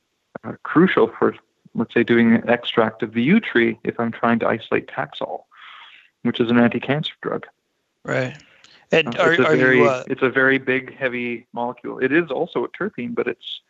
uh, 0.44 0.52
crucial 0.62 1.12
for, 1.18 1.36
let's 1.74 1.94
say, 1.94 2.02
doing 2.02 2.34
an 2.34 2.48
extract 2.48 3.02
of 3.02 3.14
the 3.14 3.22
yew 3.22 3.40
tree 3.40 3.78
if 3.84 3.98
I'm 3.98 4.12
trying 4.12 4.38
to 4.40 4.48
isolate 4.48 4.88
Taxol, 4.88 5.44
which 6.22 6.40
is 6.40 6.50
an 6.50 6.58
anti-cancer 6.58 7.12
drug. 7.22 7.46
Right. 8.04 8.36
And 8.92 9.16
uh, 9.16 9.22
are, 9.22 9.32
it's, 9.32 9.40
a 9.40 9.56
very, 9.56 9.78
you, 9.78 9.88
uh, 9.88 10.04
it's 10.08 10.22
a 10.22 10.30
very 10.30 10.58
big, 10.58 10.96
heavy 10.96 11.46
molecule. 11.52 11.98
It 11.98 12.12
is 12.12 12.30
also 12.30 12.64
a 12.64 12.68
terpene, 12.68 13.14
but 13.14 13.28
it's 13.28 13.60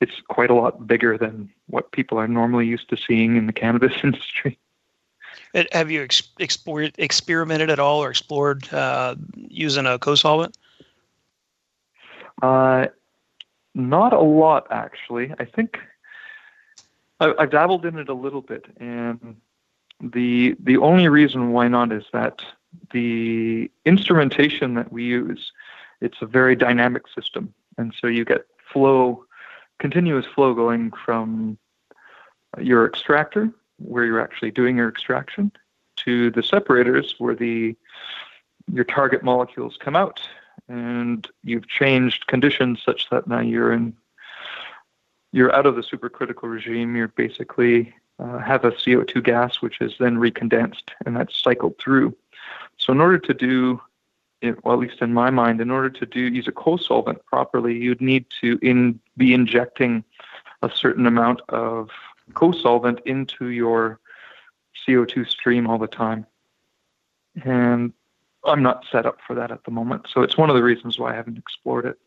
it's 0.00 0.20
quite 0.28 0.50
a 0.50 0.54
lot 0.54 0.86
bigger 0.86 1.18
than 1.18 1.50
what 1.66 1.90
people 1.90 2.18
are 2.18 2.28
normally 2.28 2.66
used 2.66 2.88
to 2.90 2.96
seeing 2.96 3.36
in 3.36 3.46
the 3.46 3.52
cannabis 3.52 3.92
industry. 4.04 4.58
Have 5.72 5.90
you 5.90 6.02
ex- 6.02 6.30
explored, 6.38 6.94
experimented 6.98 7.70
at 7.70 7.78
all 7.78 8.02
or 8.02 8.10
explored 8.10 8.72
uh, 8.72 9.16
using 9.34 9.86
a 9.86 9.98
co-solvent? 9.98 10.56
Uh, 12.42 12.86
not 13.74 14.12
a 14.12 14.20
lot, 14.20 14.66
actually. 14.70 15.32
I 15.38 15.44
think 15.44 15.78
I, 17.20 17.34
I've 17.38 17.50
dabbled 17.50 17.84
in 17.84 17.98
it 17.98 18.08
a 18.08 18.14
little 18.14 18.42
bit, 18.42 18.66
and 18.78 19.36
the 20.00 20.56
the 20.60 20.76
only 20.78 21.08
reason 21.08 21.52
why 21.52 21.68
not 21.68 21.92
is 21.92 22.04
that 22.12 22.40
the 22.92 23.70
instrumentation 23.84 24.74
that 24.74 24.92
we 24.92 25.04
use 25.04 25.52
it's 26.00 26.22
a 26.22 26.26
very 26.26 26.54
dynamic 26.54 27.02
system, 27.08 27.52
and 27.76 27.94
so 28.00 28.06
you 28.06 28.24
get 28.24 28.46
flow, 28.72 29.24
continuous 29.78 30.26
flow 30.26 30.54
going 30.54 30.92
from 31.04 31.58
your 32.58 32.86
extractor 32.86 33.50
where 33.78 34.04
you're 34.04 34.20
actually 34.20 34.50
doing 34.50 34.76
your 34.76 34.88
extraction 34.88 35.52
to 35.96 36.30
the 36.30 36.42
separators 36.42 37.14
where 37.18 37.34
the 37.34 37.76
your 38.72 38.84
target 38.84 39.22
molecules 39.22 39.78
come 39.80 39.96
out. 39.96 40.20
And 40.68 41.26
you've 41.44 41.68
changed 41.68 42.26
conditions 42.26 42.82
such 42.84 43.08
that 43.10 43.26
now 43.26 43.40
you're 43.40 43.72
in 43.72 43.96
you're 45.32 45.54
out 45.54 45.66
of 45.66 45.76
the 45.76 45.82
supercritical 45.82 46.50
regime 46.50 46.96
you're 46.96 47.08
basically 47.08 47.94
uh, 48.18 48.38
have 48.38 48.64
a 48.64 48.72
CO2 48.72 49.22
gas 49.22 49.60
which 49.60 49.80
is 49.80 49.94
then 50.00 50.16
recondensed 50.16 50.90
and 51.06 51.16
that's 51.16 51.40
cycled 51.42 51.76
through 51.78 52.14
so 52.76 52.92
in 52.92 53.00
order 53.00 53.18
to 53.18 53.34
do 53.34 53.80
it, 54.40 54.64
well, 54.64 54.74
at 54.74 54.80
least 54.80 55.02
in 55.02 55.12
my 55.12 55.30
mind, 55.30 55.60
in 55.60 55.70
order 55.70 55.90
to 55.90 56.06
do 56.06 56.20
use 56.20 56.48
a 56.48 56.52
co-solvent 56.52 57.24
properly, 57.26 57.76
you'd 57.76 58.00
need 58.00 58.26
to 58.40 58.58
in, 58.62 59.00
be 59.16 59.34
injecting 59.34 60.04
a 60.62 60.70
certain 60.72 61.06
amount 61.06 61.40
of 61.48 61.90
co-solvent 62.34 63.00
into 63.04 63.48
your 63.48 63.98
CO2 64.86 65.28
stream 65.28 65.66
all 65.66 65.78
the 65.78 65.86
time. 65.86 66.26
And 67.44 67.92
I'm 68.44 68.62
not 68.62 68.84
set 68.90 69.06
up 69.06 69.18
for 69.26 69.34
that 69.34 69.50
at 69.50 69.64
the 69.64 69.70
moment. 69.70 70.06
So 70.12 70.22
it's 70.22 70.36
one 70.36 70.50
of 70.50 70.56
the 70.56 70.62
reasons 70.62 70.98
why 70.98 71.12
I 71.12 71.16
haven't 71.16 71.38
explored 71.38 71.84
it. 71.84 71.98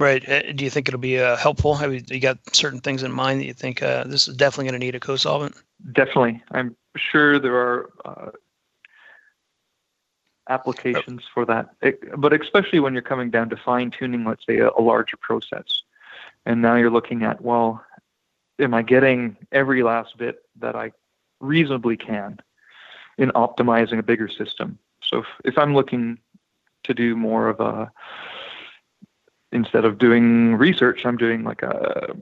Right. 0.00 0.26
Uh, 0.26 0.52
do 0.52 0.64
you 0.64 0.70
think 0.70 0.88
it'll 0.88 0.98
be 0.98 1.20
uh, 1.20 1.36
helpful? 1.36 1.74
Have 1.74 1.92
you, 1.92 2.02
you, 2.08 2.20
got 2.20 2.38
certain 2.56 2.80
things 2.80 3.02
in 3.02 3.12
mind 3.12 3.38
that 3.38 3.44
you 3.44 3.52
think 3.52 3.82
uh, 3.82 4.04
this 4.04 4.26
is 4.26 4.34
definitely 4.34 4.64
going 4.70 4.80
to 4.80 4.86
need 4.86 4.94
a 4.94 5.00
co-solvent? 5.00 5.54
Definitely. 5.92 6.42
I'm 6.52 6.74
sure 6.96 7.38
there 7.38 7.54
are 7.54 7.90
uh, 8.06 8.30
applications 10.48 11.22
for 11.34 11.44
that, 11.44 11.74
it, 11.82 12.00
but 12.18 12.32
especially 12.32 12.80
when 12.80 12.94
you're 12.94 13.02
coming 13.02 13.28
down 13.28 13.50
to 13.50 13.58
fine 13.58 13.90
tuning, 13.90 14.24
let's 14.24 14.46
say, 14.46 14.56
a, 14.56 14.70
a 14.70 14.80
larger 14.80 15.18
process. 15.18 15.82
And 16.46 16.62
now 16.62 16.76
you're 16.76 16.90
looking 16.90 17.22
at, 17.22 17.42
well, 17.42 17.84
am 18.58 18.72
I 18.72 18.80
getting 18.80 19.36
every 19.52 19.82
last 19.82 20.16
bit 20.16 20.38
that 20.60 20.76
I 20.76 20.92
reasonably 21.40 21.98
can 21.98 22.38
in 23.18 23.28
optimizing 23.32 23.98
a 23.98 24.02
bigger 24.02 24.28
system? 24.28 24.78
So 25.02 25.18
if, 25.18 25.26
if 25.44 25.58
I'm 25.58 25.74
looking 25.74 26.18
to 26.84 26.94
do 26.94 27.16
more 27.16 27.50
of 27.50 27.60
a 27.60 27.92
instead 29.52 29.84
of 29.84 29.98
doing 29.98 30.54
research, 30.56 31.04
I'm 31.04 31.16
doing 31.16 31.44
like 31.44 31.62
a 31.62 32.16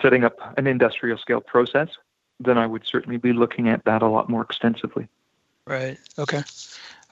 setting 0.00 0.24
up 0.24 0.36
an 0.58 0.66
industrial 0.66 1.18
scale 1.18 1.40
process, 1.40 1.88
then 2.40 2.58
I 2.58 2.66
would 2.66 2.86
certainly 2.86 3.18
be 3.18 3.32
looking 3.32 3.68
at 3.68 3.84
that 3.84 4.02
a 4.02 4.08
lot 4.08 4.28
more 4.28 4.42
extensively. 4.42 5.08
Right. 5.66 5.98
Okay. 6.18 6.42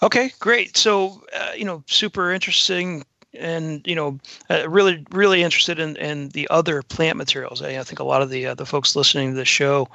Okay. 0.02 0.32
Great. 0.38 0.76
So, 0.76 1.24
uh, 1.34 1.52
you 1.56 1.64
know, 1.64 1.82
super 1.86 2.32
interesting 2.32 3.04
and 3.38 3.86
you 3.86 3.94
know, 3.94 4.18
uh, 4.50 4.68
really, 4.68 5.04
really 5.10 5.42
interested 5.42 5.78
in, 5.78 5.96
in 5.96 6.28
the 6.30 6.48
other 6.50 6.82
plant 6.82 7.16
materials. 7.16 7.62
I, 7.62 7.78
I 7.78 7.82
think 7.82 7.98
a 7.98 8.04
lot 8.04 8.22
of 8.22 8.30
the 8.30 8.46
uh, 8.46 8.54
the 8.54 8.66
folks 8.66 8.96
listening 8.96 9.30
to 9.30 9.36
the 9.36 9.44
show 9.44 9.88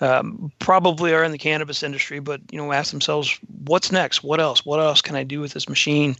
um, 0.00 0.52
probably 0.58 1.12
are 1.12 1.24
in 1.24 1.32
the 1.32 1.38
cannabis 1.38 1.82
industry, 1.82 2.18
but 2.18 2.40
you 2.50 2.58
know, 2.58 2.72
ask 2.72 2.90
themselves, 2.90 3.38
what's 3.66 3.92
next? 3.92 4.22
What 4.22 4.40
else? 4.40 4.64
What 4.64 4.80
else 4.80 5.00
can 5.00 5.16
I 5.16 5.24
do 5.24 5.40
with 5.40 5.52
this 5.52 5.68
machine 5.68 6.16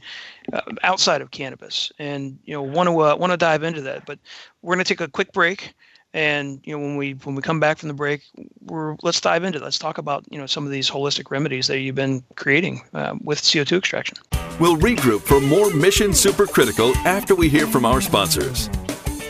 uh, 0.52 0.61
outside 0.83 1.21
of 1.21 1.31
cannabis? 1.31 1.93
And 1.99 2.38
you 2.45 2.54
know, 2.54 2.62
want 2.62 2.88
to 2.88 2.99
uh, 2.99 3.16
want 3.16 3.33
to 3.33 3.37
dive 3.37 3.62
into 3.62 3.83
that. 3.83 4.07
But 4.07 4.19
we're 4.62 4.75
going 4.75 4.85
to 4.85 4.88
take 4.88 5.00
a 5.00 5.09
quick 5.09 5.33
break. 5.33 5.75
And 6.14 6.61
you 6.62 6.78
know, 6.78 6.83
when 6.83 6.97
we 6.97 7.12
when 7.25 7.35
we 7.35 7.42
come 7.42 7.59
back 7.59 7.78
from 7.78 7.88
the 7.88 7.94
break, 7.94 8.23
we're 8.62 8.97
let's 9.02 9.21
dive 9.21 9.42
into. 9.42 9.59
It. 9.59 9.64
Let's 9.64 9.80
talk 9.80 9.99
about 9.99 10.25
you 10.30 10.38
know 10.38 10.47
some 10.47 10.64
of 10.64 10.71
these 10.71 10.88
holistic 10.88 11.30
remedies 11.30 11.66
that 11.66 11.80
you've 11.80 11.97
been 11.97 12.23
creating 12.37 12.83
uh, 12.94 13.16
with 13.23 13.42
CO2 13.42 13.78
extraction. 13.78 14.16
We'll 14.61 14.76
regroup 14.76 15.23
for 15.23 15.40
more 15.40 15.75
Mission 15.75 16.12
Supercritical 16.12 16.94
after 17.04 17.35
we 17.35 17.49
hear 17.49 17.66
from 17.66 17.85
our 17.85 18.00
sponsors. 18.00 18.71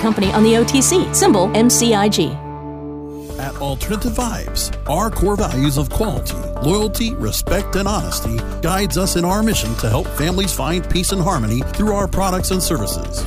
company 0.00 0.32
on 0.32 0.42
the 0.42 0.54
OTC, 0.54 1.14
symbol 1.14 1.48
MCIG. 1.48 2.50
At 3.38 3.56
Alternative 3.56 4.12
Vibes, 4.12 4.76
our 4.86 5.10
core 5.10 5.36
values 5.36 5.78
of 5.78 5.88
quality, 5.88 6.36
loyalty, 6.62 7.14
respect, 7.14 7.76
and 7.76 7.88
honesty 7.88 8.36
guides 8.60 8.98
us 8.98 9.16
in 9.16 9.24
our 9.24 9.42
mission 9.42 9.74
to 9.76 9.88
help 9.88 10.06
families 10.08 10.52
find 10.52 10.88
peace 10.90 11.12
and 11.12 11.22
harmony 11.22 11.60
through 11.72 11.94
our 11.94 12.06
products 12.06 12.50
and 12.50 12.62
services. 12.62 13.22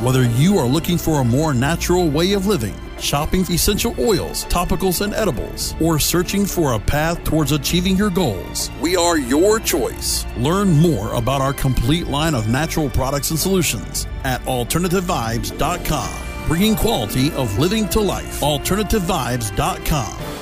Whether 0.00 0.24
you 0.30 0.58
are 0.58 0.66
looking 0.66 0.98
for 0.98 1.20
a 1.20 1.24
more 1.24 1.54
natural 1.54 2.08
way 2.08 2.32
of 2.32 2.46
living, 2.46 2.74
shopping 3.02 3.40
essential 3.50 3.94
oils, 3.98 4.44
topicals, 4.46 5.00
and 5.00 5.14
edibles, 5.14 5.74
or 5.80 5.98
searching 5.98 6.46
for 6.46 6.74
a 6.74 6.78
path 6.78 7.22
towards 7.24 7.52
achieving 7.52 7.96
your 7.96 8.10
goals, 8.10 8.70
we 8.80 8.96
are 8.96 9.18
your 9.18 9.58
choice. 9.58 10.24
Learn 10.36 10.72
more 10.72 11.14
about 11.14 11.40
our 11.40 11.52
complete 11.52 12.06
line 12.06 12.34
of 12.34 12.48
natural 12.48 12.88
products 12.88 13.30
and 13.30 13.38
solutions 13.38 14.06
at 14.24 14.40
AlternativeVibes.com, 14.42 16.22
bringing 16.46 16.76
quality 16.76 17.32
of 17.32 17.58
living 17.58 17.88
to 17.88 18.00
life. 18.00 18.40
AlternativeVibes.com. 18.40 20.41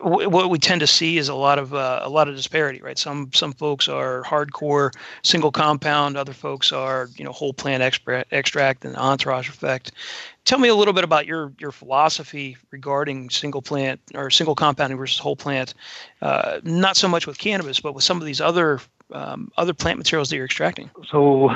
what 0.00 0.50
we 0.50 0.58
tend 0.58 0.80
to 0.80 0.86
see 0.86 1.16
is 1.18 1.28
a 1.28 1.34
lot 1.34 1.58
of 1.58 1.74
uh, 1.74 2.00
a 2.02 2.08
lot 2.08 2.28
of 2.28 2.36
disparity, 2.36 2.80
right? 2.82 2.98
Some 2.98 3.30
some 3.32 3.52
folks 3.52 3.88
are 3.88 4.22
hardcore 4.22 4.92
single 5.22 5.50
compound, 5.50 6.16
other 6.16 6.32
folks 6.32 6.72
are 6.72 7.08
you 7.16 7.24
know 7.24 7.32
whole 7.32 7.52
plant 7.52 7.82
extract, 7.82 8.32
extract 8.32 8.84
and 8.84 8.96
entourage 8.96 9.48
effect. 9.48 9.92
Tell 10.44 10.58
me 10.58 10.68
a 10.68 10.74
little 10.74 10.92
bit 10.92 11.04
about 11.04 11.26
your 11.26 11.52
your 11.58 11.72
philosophy 11.72 12.56
regarding 12.70 13.30
single 13.30 13.62
plant 13.62 14.00
or 14.14 14.30
single 14.30 14.54
compounding 14.54 14.98
versus 14.98 15.18
whole 15.18 15.36
plant. 15.36 15.74
Uh, 16.20 16.60
not 16.62 16.96
so 16.96 17.08
much 17.08 17.26
with 17.26 17.38
cannabis, 17.38 17.80
but 17.80 17.94
with 17.94 18.04
some 18.04 18.18
of 18.18 18.24
these 18.24 18.40
other 18.40 18.80
um, 19.12 19.50
other 19.56 19.72
plant 19.72 19.98
materials 19.98 20.30
that 20.30 20.36
you're 20.36 20.44
extracting. 20.44 20.90
So, 21.10 21.50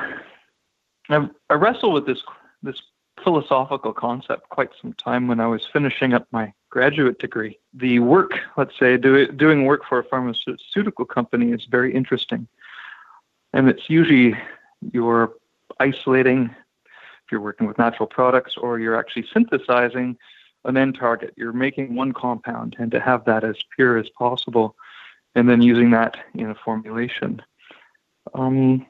I, 1.09 1.29
I 1.50 1.55
wrestle 1.55 1.93
with 1.93 2.07
this 2.07 2.19
this 2.62 2.81
philosophical 3.23 3.93
concept 3.93 4.49
quite 4.49 4.71
some 4.81 4.93
time 4.95 5.27
when 5.29 5.41
I 5.41 5.47
was 5.47 5.67
finishing 5.73 6.15
up 6.15 6.27
my 6.31 6.53
graduate 6.71 7.19
degree. 7.19 7.59
The 7.75 7.99
work, 7.99 8.33
let's 8.57 8.79
say, 8.79 8.97
do, 8.97 9.27
doing 9.33 9.65
work 9.65 9.83
for 9.89 9.99
a 9.99 10.05
pharmaceutical 10.05 11.05
company 11.05 11.53
is 11.53 11.65
very 11.71 11.95
interesting. 11.95 12.47
And 13.53 13.69
it's 13.69 13.89
usually 13.89 14.37
you're 14.93 15.33
isolating, 15.81 16.45
if 16.45 17.33
you're 17.33 17.41
working 17.41 17.67
with 17.67 17.79
natural 17.79 18.07
products, 18.07 18.57
or 18.57 18.79
you're 18.79 18.99
actually 18.99 19.27
synthesizing 19.33 20.17
an 20.65 20.77
end 20.77 20.97
target. 20.99 21.33
You're 21.37 21.53
making 21.53 21.95
one 21.95 22.13
compound, 22.13 22.77
and 22.79 22.91
to 22.91 23.01
have 23.01 23.25
that 23.25 23.45
as 23.45 23.57
pure 23.75 23.97
as 23.97 24.09
possible, 24.11 24.77
and 25.35 25.49
then 25.49 25.63
using 25.63 25.91
that 25.93 26.17
in 26.35 26.51
a 26.51 26.55
formulation. 26.55 27.43
Um, 28.35 28.87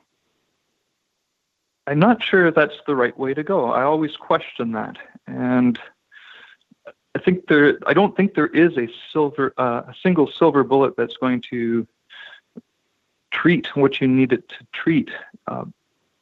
I'm 1.87 1.99
not 1.99 2.23
sure 2.23 2.51
that's 2.51 2.81
the 2.87 2.97
right 2.97 3.17
way 3.19 3.35
to 3.35 3.43
go. 3.43 3.71
I 3.71 3.83
always 3.83 4.17
question 4.17 4.73
that, 4.73 4.97
and 5.27 5.79
I 7.15 7.21
think 7.21 7.47
there. 7.49 7.79
I 7.87 7.95
don't 7.95 8.17
think 8.17 8.35
there 8.35 8.49
is 8.49 8.77
a 8.77 8.89
silver, 9.13 9.55
uh, 9.59 9.83
a 9.89 9.95
single 10.03 10.31
silver 10.31 10.63
bullet 10.63 10.97
that's 10.97 11.17
going 11.17 11.43
to 11.51 11.87
treat 13.31 13.75
what 13.77 14.01
you 14.01 14.09
need 14.09 14.33
it 14.33 14.49
to 14.51 14.67
treat. 14.73 15.11
Uh, 15.47 15.65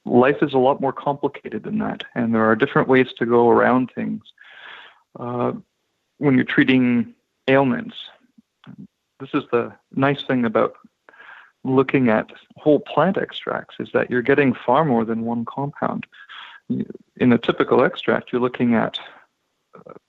life 0.05 0.43
is 0.43 0.55
a 0.55 0.59
lot 0.59 0.81
more 0.81 0.93
complicated 0.93 1.65
than 1.65 1.79
that, 1.79 2.05
and 2.15 2.35
there 2.35 2.45
are 2.45 2.57
different 2.57 2.89
ways 2.89 3.09
to 3.19 3.27
go 3.27 3.51
around 3.51 3.91
things. 3.95 4.23
Uh, 5.19 5.53
when 6.19 6.35
you're 6.35 6.45
treating 6.45 7.15
ailments, 7.49 7.97
this 9.21 9.31
is 9.35 9.45
the 9.51 9.73
nice 9.95 10.23
thing 10.25 10.45
about 10.45 10.75
looking 11.65 12.09
at 12.09 12.31
whole 12.57 12.81
plant 12.81 13.19
extracts 13.19 13.77
is 13.81 13.89
that 13.93 14.11
you're 14.11 14.23
getting 14.23 14.55
far 14.55 14.85
more 14.85 15.05
than 15.05 15.23
one 15.23 15.45
compound. 15.45 16.07
In 16.69 17.33
a 17.33 17.39
typical 17.39 17.83
extract, 17.85 18.33
you're 18.33 18.41
looking 18.41 18.75
at 18.75 18.99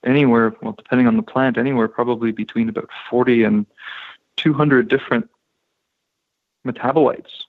anywhere, 0.05 0.53
well, 0.61 0.73
depending 0.73 1.07
on 1.07 1.17
the 1.17 1.23
plant, 1.23 1.57
anywhere 1.57 1.87
probably 1.87 2.31
between 2.31 2.69
about 2.69 2.89
40 3.09 3.43
and 3.43 3.65
200 4.37 4.87
different 4.87 5.29
metabolites, 6.65 7.45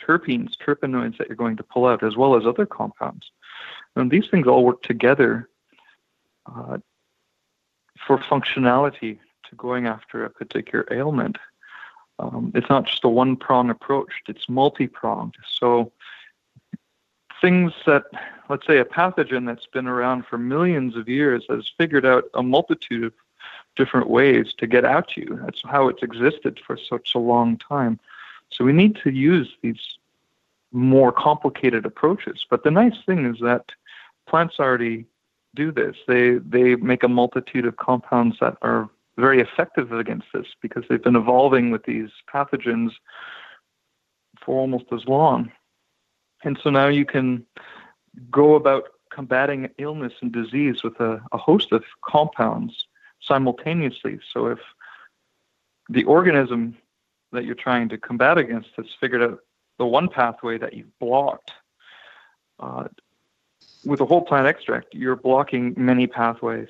terpenes, 0.00 0.56
terpenoids 0.56 1.18
that 1.18 1.28
you're 1.28 1.36
going 1.36 1.56
to 1.56 1.62
pull 1.62 1.86
out, 1.86 2.02
as 2.02 2.16
well 2.16 2.36
as 2.36 2.46
other 2.46 2.66
compounds. 2.66 3.30
And 3.96 4.10
these 4.10 4.28
things 4.28 4.46
all 4.46 4.64
work 4.64 4.82
together 4.82 5.48
uh, 6.46 6.78
for 8.06 8.18
functionality 8.18 9.18
to 9.48 9.56
going 9.56 9.86
after 9.86 10.24
a 10.24 10.30
particular 10.30 10.86
ailment. 10.90 11.38
Um, 12.18 12.52
it's 12.54 12.68
not 12.68 12.86
just 12.86 13.04
a 13.04 13.08
one 13.08 13.36
prong 13.36 13.70
approach, 13.70 14.10
it's 14.28 14.48
multi 14.48 14.86
pronged. 14.86 15.34
So, 15.58 15.92
things 17.42 17.72
that, 17.84 18.04
let's 18.48 18.66
say, 18.66 18.78
a 18.78 18.84
pathogen 18.84 19.46
that's 19.46 19.66
been 19.66 19.86
around 19.86 20.24
for 20.24 20.38
millions 20.38 20.96
of 20.96 21.08
years 21.08 21.44
has 21.50 21.70
figured 21.76 22.06
out 22.06 22.24
a 22.32 22.42
multitude 22.42 23.04
of 23.04 23.12
different 23.76 24.08
ways 24.08 24.54
to 24.56 24.66
get 24.66 24.84
at 24.84 25.16
you. 25.16 25.38
That's 25.44 25.60
how 25.64 25.88
it's 25.88 26.02
existed 26.02 26.60
for 26.66 26.78
such 26.78 27.14
a 27.14 27.18
long 27.18 27.58
time. 27.58 28.00
So, 28.48 28.64
we 28.64 28.72
need 28.72 28.96
to 29.04 29.10
use 29.10 29.50
these 29.60 29.98
more 30.72 31.12
complicated 31.12 31.84
approaches. 31.84 32.46
But 32.48 32.64
the 32.64 32.70
nice 32.70 32.96
thing 33.04 33.26
is 33.26 33.40
that 33.40 33.66
plants 34.26 34.54
already 34.58 35.04
do 35.54 35.70
this. 35.70 35.96
They 36.08 36.38
they 36.38 36.76
make 36.76 37.02
a 37.02 37.08
multitude 37.08 37.66
of 37.66 37.76
compounds 37.76 38.38
that 38.40 38.56
are 38.62 38.88
very 39.16 39.40
effective 39.40 39.92
against 39.92 40.28
this 40.32 40.46
because 40.60 40.84
they've 40.88 41.02
been 41.02 41.16
evolving 41.16 41.70
with 41.70 41.84
these 41.84 42.08
pathogens 42.32 42.92
for 44.40 44.58
almost 44.58 44.86
as 44.92 45.04
long. 45.06 45.52
And 46.44 46.58
so 46.62 46.70
now 46.70 46.88
you 46.88 47.04
can 47.04 47.46
go 48.30 48.54
about 48.54 48.84
combating 49.10 49.70
illness 49.78 50.12
and 50.20 50.32
disease 50.32 50.82
with 50.82 50.98
a, 51.00 51.22
a 51.32 51.38
host 51.38 51.72
of 51.72 51.84
compounds 52.04 52.86
simultaneously. 53.20 54.18
So 54.32 54.46
if 54.46 54.58
the 55.88 56.04
organism 56.04 56.76
that 57.32 57.44
you're 57.44 57.54
trying 57.54 57.88
to 57.90 57.98
combat 57.98 58.38
against 58.38 58.70
has 58.76 58.86
figured 59.00 59.22
out 59.22 59.40
the 59.78 59.86
one 59.86 60.08
pathway 60.08 60.58
that 60.58 60.74
you've 60.74 60.98
blocked, 60.98 61.52
uh, 62.58 62.88
with 63.84 64.00
a 64.00 64.06
whole 64.06 64.22
plant 64.22 64.46
extract, 64.46 64.94
you're 64.94 65.16
blocking 65.16 65.74
many 65.76 66.06
pathways 66.06 66.68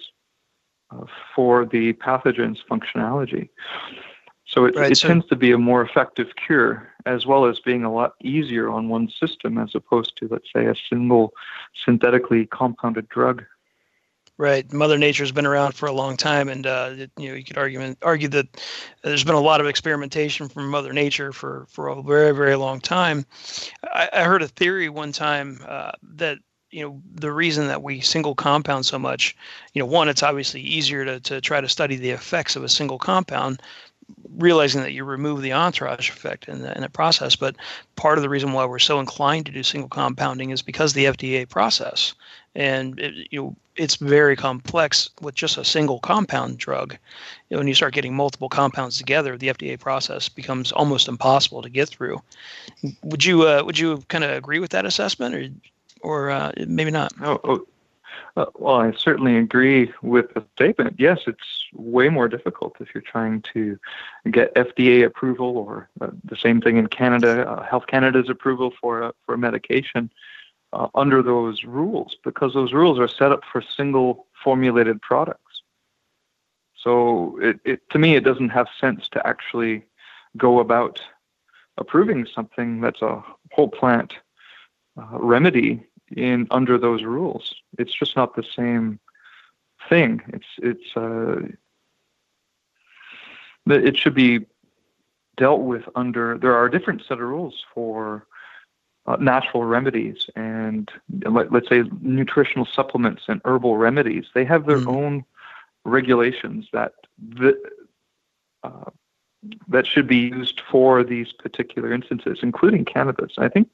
for 1.35 1.65
the 1.65 1.93
pathogen's 1.95 2.63
functionality. 2.71 3.49
So 4.53 4.67
it, 4.67 4.77
right, 4.77 4.93
it 4.93 4.97
so 4.97 5.09
tends 5.09 5.27
to 5.29 5.37
be 5.37 5.51
a 5.53 5.59
more 5.59 5.81
effective 5.81 6.29
cure, 6.37 6.87
as 7.07 7.25
well 7.25 7.47
as 7.47 7.59
being 7.59 7.85
a 7.85 7.93
lot 7.93 8.15
easier 8.23 8.69
on 8.69 8.91
one 8.91 9.09
system 9.09 9.57
as 9.57 9.75
opposed 9.75 10.17
to, 10.19 10.29
let's 10.31 10.53
say, 10.55 10.67
a 10.67 10.75
single 10.91 11.33
synthetically 11.85 12.47
compounded 12.47 13.09
drug. 13.09 13.45
Right, 14.37 14.71
Mother 14.71 14.99
Nature's 14.99 15.33
been 15.33 15.47
around 15.47 15.73
for 15.75 15.87
a 15.87 15.93
long 15.93 16.19
time, 16.19 16.51
and 16.51 16.67
uh, 16.67 16.95
you 17.17 17.29
know 17.29 17.35
you 17.35 17.45
could 17.45 17.57
argue 17.57 17.95
argue 18.03 18.29
that 18.29 18.47
there's 19.03 19.25
been 19.25 19.35
a 19.35 19.41
lot 19.41 19.61
of 19.61 19.67
experimentation 19.67 20.49
from 20.49 20.69
Mother 20.69 20.93
Nature 20.93 21.33
for 21.33 21.67
for 21.69 21.88
a 21.88 22.03
very 22.03 22.35
very 22.35 22.57
long 22.57 22.81
time. 22.81 23.25
I, 23.85 24.09
I 24.12 24.25
heard 24.25 24.43
a 24.43 24.49
theory 24.49 24.88
one 24.88 25.12
time 25.12 25.61
uh, 25.67 25.93
that 26.15 26.38
you 26.71 26.83
know 26.83 27.01
the 27.15 27.31
reason 27.31 27.69
that 27.69 27.83
we 27.83 28.01
single 28.01 28.35
compound 28.35 28.87
so 28.87 28.99
much 28.99 29.37
you 29.75 29.81
know 29.81 29.87
one 29.87 30.09
it's 30.09 30.23
obviously 30.23 30.62
easier 30.62 31.05
to, 31.05 31.21
to 31.21 31.41
try 31.41 31.61
to 31.61 31.69
study 31.69 31.97
the 31.97 32.11
effects 32.11 32.57
of 32.57 32.65
a 32.65 32.69
single 32.69 32.99
compound 32.99 33.62
realizing 34.37 34.81
that 34.83 34.93
you 34.93 35.05
remove 35.05 35.43
the 35.43 35.53
entourage 35.53 36.09
effect 36.09 36.49
in 36.49 36.62
the, 36.62 36.75
in 36.75 36.83
the 36.83 36.88
process 36.88 37.37
but 37.37 37.57
part 37.97 38.19
of 38.19 38.23
the 38.23 38.29
reason 38.29 38.53
why 38.53 38.65
we're 38.65 38.79
so 38.79 38.99
inclined 38.99 39.47
to 39.47 39.53
do 39.53 39.62
single 39.62 39.88
compounding 39.88 40.51
is 40.51 40.62
because 40.62 40.93
the 40.93 41.05
fda 41.07 41.49
process 41.49 42.15
and 42.55 42.99
it, 42.99 43.29
you 43.31 43.41
know 43.41 43.57
it's 43.77 43.97
very 43.97 44.37
complex 44.37 45.09
with 45.23 45.35
just 45.35 45.57
a 45.57 45.65
single 45.65 45.99
compound 46.01 46.59
drug 46.59 46.93
you 47.49 47.55
know, 47.55 47.59
when 47.59 47.69
you 47.69 47.75
start 47.75 47.95
getting 47.95 48.15
multiple 48.15 48.49
compounds 48.49 48.99
together 48.99 49.37
the 49.37 49.49
fda 49.49 49.79
process 49.79 50.29
becomes 50.29 50.73
almost 50.73 51.09
impossible 51.09 51.62
to 51.62 51.69
get 51.69 51.88
through 51.88 52.21
would 53.03 53.25
you 53.25 53.43
uh, 53.43 53.62
would 53.65 53.79
you 53.79 54.03
kind 54.09 54.25
of 54.25 54.31
agree 54.31 54.59
with 54.59 54.71
that 54.71 54.87
assessment 54.87 55.35
or 55.35 55.49
or 56.03 56.31
uh, 56.31 56.53
maybe 56.67 56.91
not? 56.91 57.12
Oh, 57.23 57.41
oh. 57.45 57.67
Uh, 58.35 58.47
well, 58.55 58.77
I 58.77 58.93
certainly 58.93 59.37
agree 59.37 59.93
with 60.03 60.33
the 60.33 60.43
statement. 60.55 60.97
Yes, 60.99 61.21
it's 61.27 61.62
way 61.73 62.09
more 62.09 62.29
difficult 62.29 62.77
if 62.81 62.89
you're 62.95 63.03
trying 63.03 63.43
to 63.55 63.79
get 64.31 64.55
FDA 64.55 65.05
approval 65.05 65.57
or 65.59 65.89
uh, 66.01 66.09
the 66.25 66.37
same 66.37 66.61
thing 66.61 66.77
in 66.77 66.87
Canada, 66.87 67.49
uh, 67.49 67.63
Health 67.63 67.87
Canada's 67.87 68.29
approval 68.29 68.73
for 68.81 69.03
a, 69.03 69.13
for 69.25 69.37
medication 69.37 70.11
uh, 70.73 70.89
under 70.95 71.23
those 71.23 71.65
rules 71.65 72.17
because 72.25 72.55
those 72.55 72.73
rules 72.73 72.99
are 72.99 73.09
set 73.09 73.33
up 73.33 73.43
for 73.51 73.63
single 73.63 74.27
formulated 74.43 75.01
products. 75.03 75.63
So 76.77 77.39
it, 77.41 77.61
it 77.65 77.91
to 77.91 77.99
me, 77.99 78.17
it 78.17 78.25
doesn't 78.25 78.49
have 78.51 78.67
sense 78.81 79.09
to 79.11 79.27
actually 79.27 79.85
go 80.37 80.59
about 80.61 81.01
approving 81.79 82.27
something 82.27 82.81
that's 82.81 83.03
a 83.03 83.23
whole 83.53 83.69
plant 83.69 84.15
uh, 84.99 85.19
remedy 85.19 85.87
in 86.17 86.47
under 86.51 86.79
those 86.79 87.05
rules. 87.05 87.55
It's 87.79 87.93
just 87.95 88.17
not 88.17 88.35
the 88.35 88.43
same 88.43 88.99
thing. 89.89 90.23
It's 90.29 90.47
it's 90.59 90.97
uh, 90.97 91.43
it 93.66 93.96
should 93.96 94.14
be 94.14 94.46
dealt 95.37 95.61
with 95.61 95.85
under. 95.94 96.38
There 96.38 96.55
are 96.55 96.66
a 96.66 96.70
different 96.70 97.03
set 97.07 97.18
of 97.18 97.20
rules 97.20 97.64
for 97.75 98.27
uh, 99.07 99.16
natural 99.16 99.64
remedies 99.64 100.29
and 100.37 100.90
let, 101.25 101.53
us 101.53 101.64
say 101.68 101.85
nutritional 102.01 102.66
supplements 102.66 103.22
and 103.29 103.40
herbal 103.44 103.77
remedies. 103.77 104.27
They 104.35 104.44
have 104.44 104.66
their 104.66 104.79
mm. 104.79 104.87
own 104.87 105.25
regulations 105.85 106.68
that 106.72 106.92
the, 107.18 107.61
uh, 108.62 108.90
that 109.68 109.87
should 109.87 110.07
be 110.07 110.18
used 110.18 110.61
for 110.70 111.03
these 111.03 111.33
particular 111.33 111.92
instances, 111.92 112.38
including 112.42 112.85
cannabis. 112.85 113.33
I 113.38 113.48
think 113.48 113.68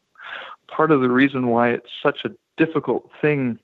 part 0.67 0.91
of 0.91 1.01
the 1.01 1.11
reason 1.11 1.49
why 1.49 1.71
it's 1.71 1.91
such 2.03 2.25
a 2.25 2.31
difficult 2.57 3.11
thing 3.21 3.59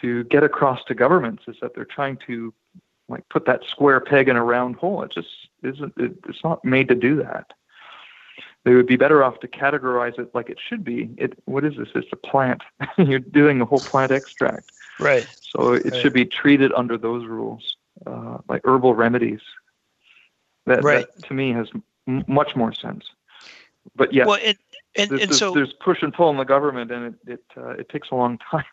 to 0.00 0.24
get 0.24 0.44
across 0.44 0.84
to 0.84 0.94
governments 0.94 1.44
is 1.48 1.56
that 1.60 1.74
they're 1.74 1.84
trying 1.84 2.16
to 2.26 2.54
like 3.10 3.28
put 3.28 3.44
that 3.46 3.62
square 3.68 4.00
peg 4.00 4.28
in 4.28 4.36
a 4.36 4.44
round 4.44 4.76
hole. 4.76 5.02
It 5.02 5.12
just 5.12 5.28
isn't. 5.62 5.92
It, 5.96 6.14
it's 6.28 6.42
not 6.44 6.64
made 6.64 6.88
to 6.88 6.94
do 6.94 7.16
that. 7.16 7.52
They 8.64 8.74
would 8.74 8.86
be 8.86 8.96
better 8.96 9.24
off 9.24 9.40
to 9.40 9.48
categorize 9.48 10.18
it 10.18 10.34
like 10.34 10.50
it 10.50 10.58
should 10.60 10.84
be. 10.84 11.10
It 11.16 11.38
what 11.46 11.64
is 11.64 11.76
this? 11.76 11.88
It's 11.94 12.08
a 12.12 12.16
plant. 12.16 12.62
You're 12.98 13.18
doing 13.18 13.60
a 13.60 13.64
whole 13.64 13.80
plant 13.80 14.12
extract. 14.12 14.70
Right. 14.98 15.26
So 15.40 15.72
it 15.72 15.84
right. 15.84 16.00
should 16.00 16.12
be 16.12 16.26
treated 16.26 16.72
under 16.74 16.98
those 16.98 17.24
rules, 17.26 17.76
uh, 18.06 18.38
like 18.48 18.60
herbal 18.64 18.94
remedies. 18.94 19.40
That, 20.66 20.84
right. 20.84 21.06
that 21.16 21.26
to 21.28 21.34
me 21.34 21.52
has 21.52 21.68
m- 22.06 22.24
much 22.28 22.54
more 22.54 22.72
sense. 22.72 23.06
But 23.96 24.12
yeah, 24.12 24.26
well, 24.26 24.38
and, 24.44 24.56
there's, 24.94 25.10
and 25.10 25.20
there's, 25.20 25.38
so 25.38 25.52
there's 25.52 25.72
push 25.72 26.02
and 26.02 26.12
pull 26.12 26.30
in 26.30 26.36
the 26.36 26.44
government, 26.44 26.90
and 26.90 27.14
it 27.26 27.32
it, 27.32 27.44
uh, 27.56 27.70
it 27.70 27.88
takes 27.88 28.10
a 28.10 28.14
long 28.14 28.38
time. 28.50 28.64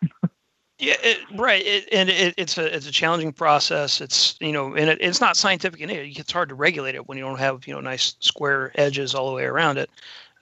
Yeah, 0.78 0.94
it, 1.02 1.18
right. 1.34 1.64
It, 1.66 1.88
and 1.90 2.08
it, 2.08 2.34
it's 2.36 2.56
a 2.56 2.74
it's 2.74 2.86
a 2.86 2.92
challenging 2.92 3.32
process. 3.32 4.00
It's 4.00 4.36
you 4.40 4.52
know, 4.52 4.74
and 4.74 4.90
it, 4.90 4.98
it's 5.00 5.20
not 5.20 5.36
scientific 5.36 5.80
in 5.80 5.90
it. 5.90 6.16
It's 6.16 6.30
hard 6.30 6.48
to 6.50 6.54
regulate 6.54 6.94
it 6.94 7.08
when 7.08 7.18
you 7.18 7.24
don't 7.24 7.38
have 7.38 7.66
you 7.66 7.74
know 7.74 7.80
nice 7.80 8.14
square 8.20 8.70
edges 8.76 9.14
all 9.14 9.28
the 9.28 9.34
way 9.34 9.44
around 9.44 9.78
it. 9.78 9.90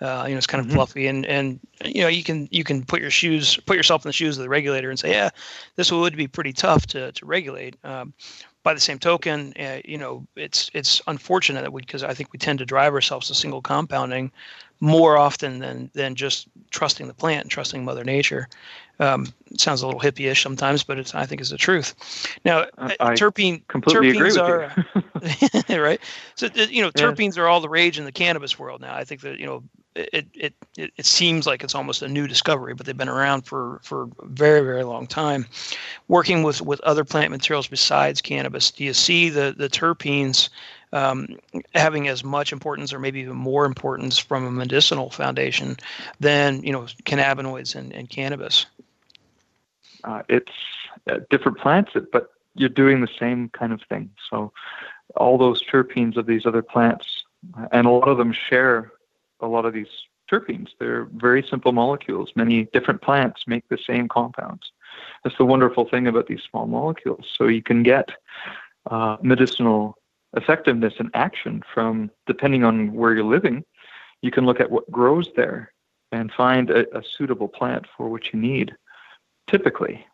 Uh, 0.03 0.25
you 0.27 0.35
know, 0.35 0.39
it's 0.39 0.47
kind 0.47 0.61
of 0.61 0.67
mm-hmm. 0.67 0.77
fluffy, 0.77 1.07
and 1.07 1.25
and 1.25 1.59
you 1.87 2.03
know, 2.03 2.09
you 2.09 2.23
can 2.23 2.49
you 2.51 2.65
can 2.65 2.85
put 2.85 3.01
your 3.01 3.11
shoes 3.11 3.57
put 3.65 3.79
yourself 3.79 4.05
in 4.05 4.11
the 4.11 4.13
shoes 4.13 4.37
of 4.37 4.43
the 4.43 4.49
regulator 4.49 4.91
and 4.91 4.99
say, 4.99 5.11
yeah, 5.11 5.31
this 5.77 5.91
would 5.91 6.17
be 6.17 6.29
pretty 6.29 6.53
tough 6.53 6.87
to 6.89 7.13
to 7.13 7.25
regulate. 7.25 7.77
Um, 7.83 8.13
by 8.63 8.75
the 8.75 8.81
same 8.81 8.99
token, 8.99 9.55
uh, 9.59 9.79
you 9.87 9.97
know, 9.97 10.27
it's 10.37 10.71
it's 10.75 11.01
unfortunate 11.07 11.63
that 11.63 11.73
we 11.73 11.81
because 11.81 12.03
I 12.03 12.13
think 12.13 12.33
we 12.33 12.39
tend 12.39 12.59
to 12.59 12.67
drive 12.67 12.93
ourselves 12.93 13.29
to 13.29 13.35
single 13.35 13.63
compounding 13.63 14.31
more 14.81 15.17
often 15.17 15.61
than 15.61 15.91
than 15.95 16.15
just 16.15 16.49
trusting 16.71 17.07
the 17.07 17.15
plant 17.15 17.45
and 17.45 17.51
trusting 17.51 17.85
Mother 17.85 18.05
Nature. 18.05 18.49
Um, 18.99 19.27
it 19.51 19.61
sounds 19.61 19.83
a 19.83 19.87
little 19.87 20.01
hippie-ish 20.01 20.43
sometimes, 20.43 20.83
but 20.83 20.99
it's 20.99 21.15
I 21.15 21.27
think 21.27 21.41
is 21.41 21.51
the 21.51 21.59
truth. 21.59 21.95
Now, 22.45 22.67
I 22.79 22.97
uh, 22.99 23.11
terpene 23.11 23.67
completely 23.69 24.13
terpenes 24.13 24.39
are 25.69 25.79
right. 25.83 26.01
So 26.35 26.49
you 26.55 26.83
know, 26.83 26.91
terpenes 26.91 27.37
yeah. 27.37 27.43
are 27.43 27.49
all 27.49 27.61
the 27.61 27.69
rage 27.69 27.99
in 27.99 28.05
the 28.05 28.13
cannabis 28.13 28.59
world 28.59 28.81
now. 28.81 28.95
I 28.95 29.05
think 29.05 29.21
that 29.21 29.39
you 29.39 29.47
know 29.47 29.63
it, 29.97 30.27
it 30.35 30.55
it 30.77 30.93
it 30.97 31.07
seems 31.07 31.47
like 31.47 31.65
it's 31.65 31.75
almost 31.75 32.03
a 32.03 32.09
new 32.09 32.27
discovery, 32.27 32.75
but 32.75 32.87
they've 32.87 32.97
been 32.97 33.09
around 33.09 33.43
for 33.43 33.81
for 33.83 34.05
a 34.05 34.27
very 34.27 34.61
very 34.61 34.85
long 34.85 35.07
time. 35.07 35.47
Working 36.09 36.43
with 36.43 36.61
with 36.63 36.81
other 36.81 37.05
plant 37.05 37.31
materials 37.31 37.67
besides 37.67 38.21
cannabis, 38.21 38.71
do 38.71 38.85
you 38.85 38.95
see 38.95 39.29
the 39.29 39.55
the 39.57 39.69
terpenes 39.69 40.49
um, 40.93 41.39
having 41.75 42.09
as 42.09 42.23
much 42.23 42.53
importance 42.53 42.93
or 42.93 42.99
maybe 42.99 43.21
even 43.21 43.37
more 43.37 43.65
importance 43.65 44.19
from 44.19 44.45
a 44.45 44.51
medicinal 44.51 45.11
foundation 45.11 45.77
than 46.21 46.63
you 46.63 46.73
know 46.73 46.83
cannabinoids 47.05 47.75
and, 47.75 47.93
and 47.93 48.09
cannabis? 48.11 48.67
Uh, 50.07 50.23
it's 50.29 50.53
uh, 51.11 51.19
different 51.31 51.59
plants, 51.59 51.93
but 52.13 52.31
you're 52.55 52.69
doing 52.69 53.01
the 53.01 53.09
same 53.19 53.49
kind 53.51 53.73
of 53.73 53.81
thing. 53.89 54.11
So 54.31 54.53
all 55.17 55.37
those 55.37 55.63
terpenes 55.63 56.17
of 56.17 56.27
these 56.27 56.47
other 56.47 56.63
plants, 56.63 57.25
and 57.73 57.87
a 57.87 57.91
lot 57.91 58.09
of 58.09 58.17
them 58.17 58.33
share 58.33 58.93
a 59.41 59.47
lot 59.47 59.67
of 59.67 59.75
these 59.75 59.89
terpenes. 60.31 60.69
They're 60.79 61.05
very 61.17 61.43
simple 61.43 61.73
molecules. 61.73 62.33
Many 62.35 62.65
different 62.73 63.03
plants 63.03 63.45
make 63.47 63.69
the 63.69 63.79
same 63.79 64.09
compounds. 64.09 64.73
That's 65.23 65.37
the 65.37 65.45
wonderful 65.45 65.89
thing 65.89 66.07
about 66.07 66.27
these 66.27 66.43
small 66.51 66.67
molecules. 66.67 67.27
So 67.37 67.47
you 67.47 67.63
can 67.63 67.83
get 67.83 68.09
uh, 68.91 69.17
medicinal 69.23 69.99
effectiveness 70.35 70.95
and 70.99 71.11
action 71.15 71.63
from, 71.73 72.11
depending 72.27 72.65
on 72.65 72.93
where 72.93 73.15
you're 73.15 73.25
living, 73.25 73.65
you 74.23 74.31
can 74.31 74.47
look 74.47 74.61
at 74.61 74.71
what 74.71 74.91
grows 74.91 75.31
there 75.37 75.73
and 76.13 76.33
find 76.33 76.71
a, 76.71 76.81
a 76.97 77.03
suitable 77.17 77.49
plant 77.49 77.87
for 77.97 78.09
what 78.09 78.33
you 78.33 78.41
need, 78.41 78.75
typically. 79.47 80.07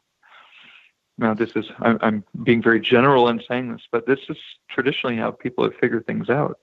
Now, 1.19 1.35
this 1.35 1.51
is, 1.55 1.67
I'm, 1.81 1.99
I'm 2.01 2.25
being 2.43 2.63
very 2.63 2.81
general 2.81 3.29
in 3.29 3.41
saying 3.47 3.73
this, 3.73 3.83
but 3.93 4.07
this 4.07 4.21
is 4.29 4.37
traditionally 4.69 5.17
how 5.17 5.31
people 5.31 5.65
have 5.65 5.75
figured 5.77 6.07
things 6.07 6.31
out. 6.31 6.59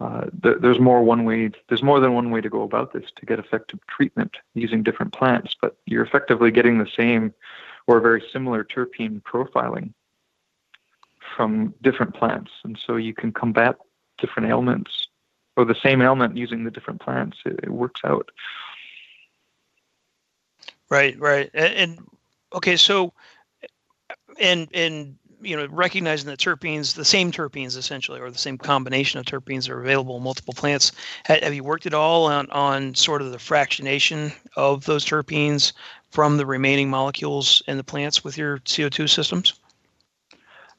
Uh, 0.00 0.24
th- 0.42 0.58
there's 0.60 0.80
more 0.80 1.02
one 1.02 1.24
way. 1.24 1.50
There's 1.68 1.82
more 1.82 2.00
than 2.00 2.14
one 2.14 2.30
way 2.30 2.40
to 2.40 2.50
go 2.50 2.62
about 2.62 2.92
this 2.92 3.04
to 3.16 3.26
get 3.26 3.38
effective 3.38 3.80
treatment 3.86 4.36
using 4.54 4.82
different 4.82 5.12
plants, 5.12 5.54
but 5.60 5.76
you're 5.86 6.04
effectively 6.04 6.50
getting 6.50 6.78
the 6.78 6.88
same 6.96 7.32
or 7.86 8.00
very 8.00 8.22
similar 8.32 8.64
terpene 8.64 9.22
profiling 9.22 9.92
from 11.36 11.74
different 11.82 12.14
plants, 12.14 12.50
and 12.64 12.78
so 12.86 12.96
you 12.96 13.14
can 13.14 13.32
combat 13.32 13.76
different 14.18 14.48
ailments 14.48 15.08
or 15.56 15.64
the 15.64 15.74
same 15.82 16.02
ailment 16.02 16.36
using 16.36 16.64
the 16.64 16.70
different 16.70 17.00
plants. 17.00 17.38
It, 17.44 17.60
it 17.62 17.70
works 17.70 18.00
out. 18.04 18.30
Right, 20.88 21.18
right, 21.18 21.50
and, 21.52 21.74
and 21.74 22.08
okay, 22.54 22.76
so 22.76 23.12
and 24.38 24.68
and 24.72 25.16
you 25.40 25.56
know, 25.56 25.66
recognizing 25.66 26.28
that 26.28 26.38
terpenes, 26.38 26.94
the 26.94 27.04
same 27.04 27.30
terpenes 27.30 27.76
essentially, 27.76 28.20
or 28.20 28.30
the 28.30 28.38
same 28.38 28.58
combination 28.58 29.20
of 29.20 29.26
terpenes 29.26 29.68
are 29.68 29.80
available 29.80 30.16
in 30.16 30.22
multiple 30.22 30.54
plants. 30.54 30.92
Have 31.24 31.54
you 31.54 31.62
worked 31.62 31.86
at 31.86 31.94
all 31.94 32.26
on, 32.26 32.50
on 32.50 32.94
sort 32.94 33.22
of 33.22 33.32
the 33.32 33.38
fractionation 33.38 34.32
of 34.56 34.84
those 34.86 35.04
terpenes 35.04 35.72
from 36.10 36.36
the 36.36 36.46
remaining 36.46 36.90
molecules 36.90 37.62
in 37.66 37.76
the 37.76 37.84
plants 37.84 38.24
with 38.24 38.38
your 38.38 38.58
CO2 38.60 39.08
systems? 39.08 39.54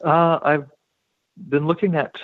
Uh, 0.04 0.40
I've 0.44 0.70
been 1.50 1.68
looking 1.68 1.96
at 1.96 2.16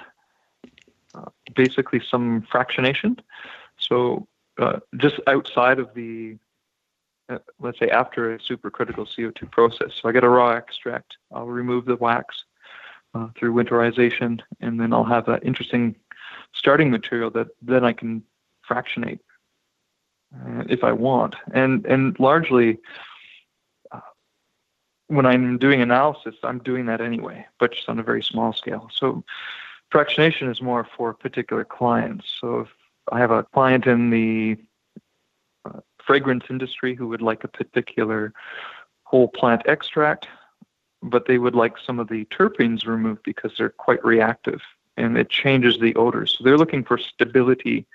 uh, 1.16 1.30
basically 1.56 2.02
some 2.10 2.42
fractionation. 2.52 3.20
So 3.78 4.28
uh, 4.58 4.80
just 4.98 5.20
outside 5.28 5.80
of 5.80 5.94
the 5.94 6.38
let's 7.60 7.80
say 7.80 7.90
after 7.90 8.34
a 8.34 8.40
supercritical 8.40 9.08
CO2 9.08 9.50
process. 9.52 9.92
So 10.02 10.10
I 10.10 10.12
get 10.12 10.24
a 10.24 10.30
raw 10.30 10.52
extract. 10.52 11.18
I'll 11.32 11.48
remove 11.48 11.86
the 11.86 11.96
wax 11.96 12.44
uh, 13.14 13.28
through 13.38 13.54
winterization, 13.54 14.42
and 14.60 14.80
then 14.80 14.94
I'll 14.94 15.04
have 15.04 15.28
an 15.28 15.40
interesting 15.44 15.96
starting 16.54 16.90
material 16.90 17.30
that 17.32 17.48
then 17.62 17.84
I 17.84 17.94
can 17.94 18.24
fractionate 18.62 19.20
uh, 20.36 20.64
if 20.68 20.84
I 20.84 20.92
want. 20.92 21.36
And 21.54 21.86
and 21.86 22.20
largely, 22.20 22.80
uh, 23.92 24.00
when 25.08 25.26
I'm 25.26 25.58
doing 25.58 25.82
analysis, 25.82 26.36
I'm 26.44 26.60
doing 26.60 26.88
that 26.88 27.02
anyway, 27.02 27.46
but 27.60 27.74
just 27.74 27.90
on 27.90 28.00
a 28.00 28.04
very 28.04 28.24
small 28.24 28.54
scale. 28.54 28.90
So 28.94 29.24
fractionation 29.92 30.50
is 30.50 30.62
more 30.62 30.88
for 30.98 31.14
particular 31.14 31.64
clients. 31.64 32.26
So 32.42 32.62
if 32.62 32.70
I 33.12 33.20
have 33.20 33.32
a 33.32 33.44
client 33.44 33.86
in 33.86 34.10
the 34.10 34.58
fragrance 36.06 36.46
industry 36.50 36.96
who 36.96 37.08
would 37.08 37.22
like 37.22 37.44
a 37.44 37.48
particular 37.48 38.34
whole 39.04 39.28
plant 39.28 39.62
extract, 39.66 40.28
but 41.02 41.26
they 41.28 41.38
would 41.38 41.56
like 41.56 41.78
some 41.78 42.00
of 42.00 42.08
the 42.08 42.26
terpenes 42.26 42.86
removed 42.86 43.22
because 43.24 43.52
they're 43.58 43.70
quite 43.70 44.04
reactive 44.04 44.62
and 44.98 45.18
it 45.18 45.30
changes 45.30 45.80
the 45.80 45.96
odor. 45.96 46.26
So 46.26 46.44
they're 46.44 46.58
looking 46.58 46.84
for 46.84 46.98
stability 46.98 47.86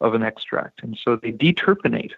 of 0.00 0.14
an 0.14 0.22
extract. 0.22 0.82
And 0.82 0.96
so 0.96 1.16
they 1.16 1.30
deterpenate. 1.30 2.14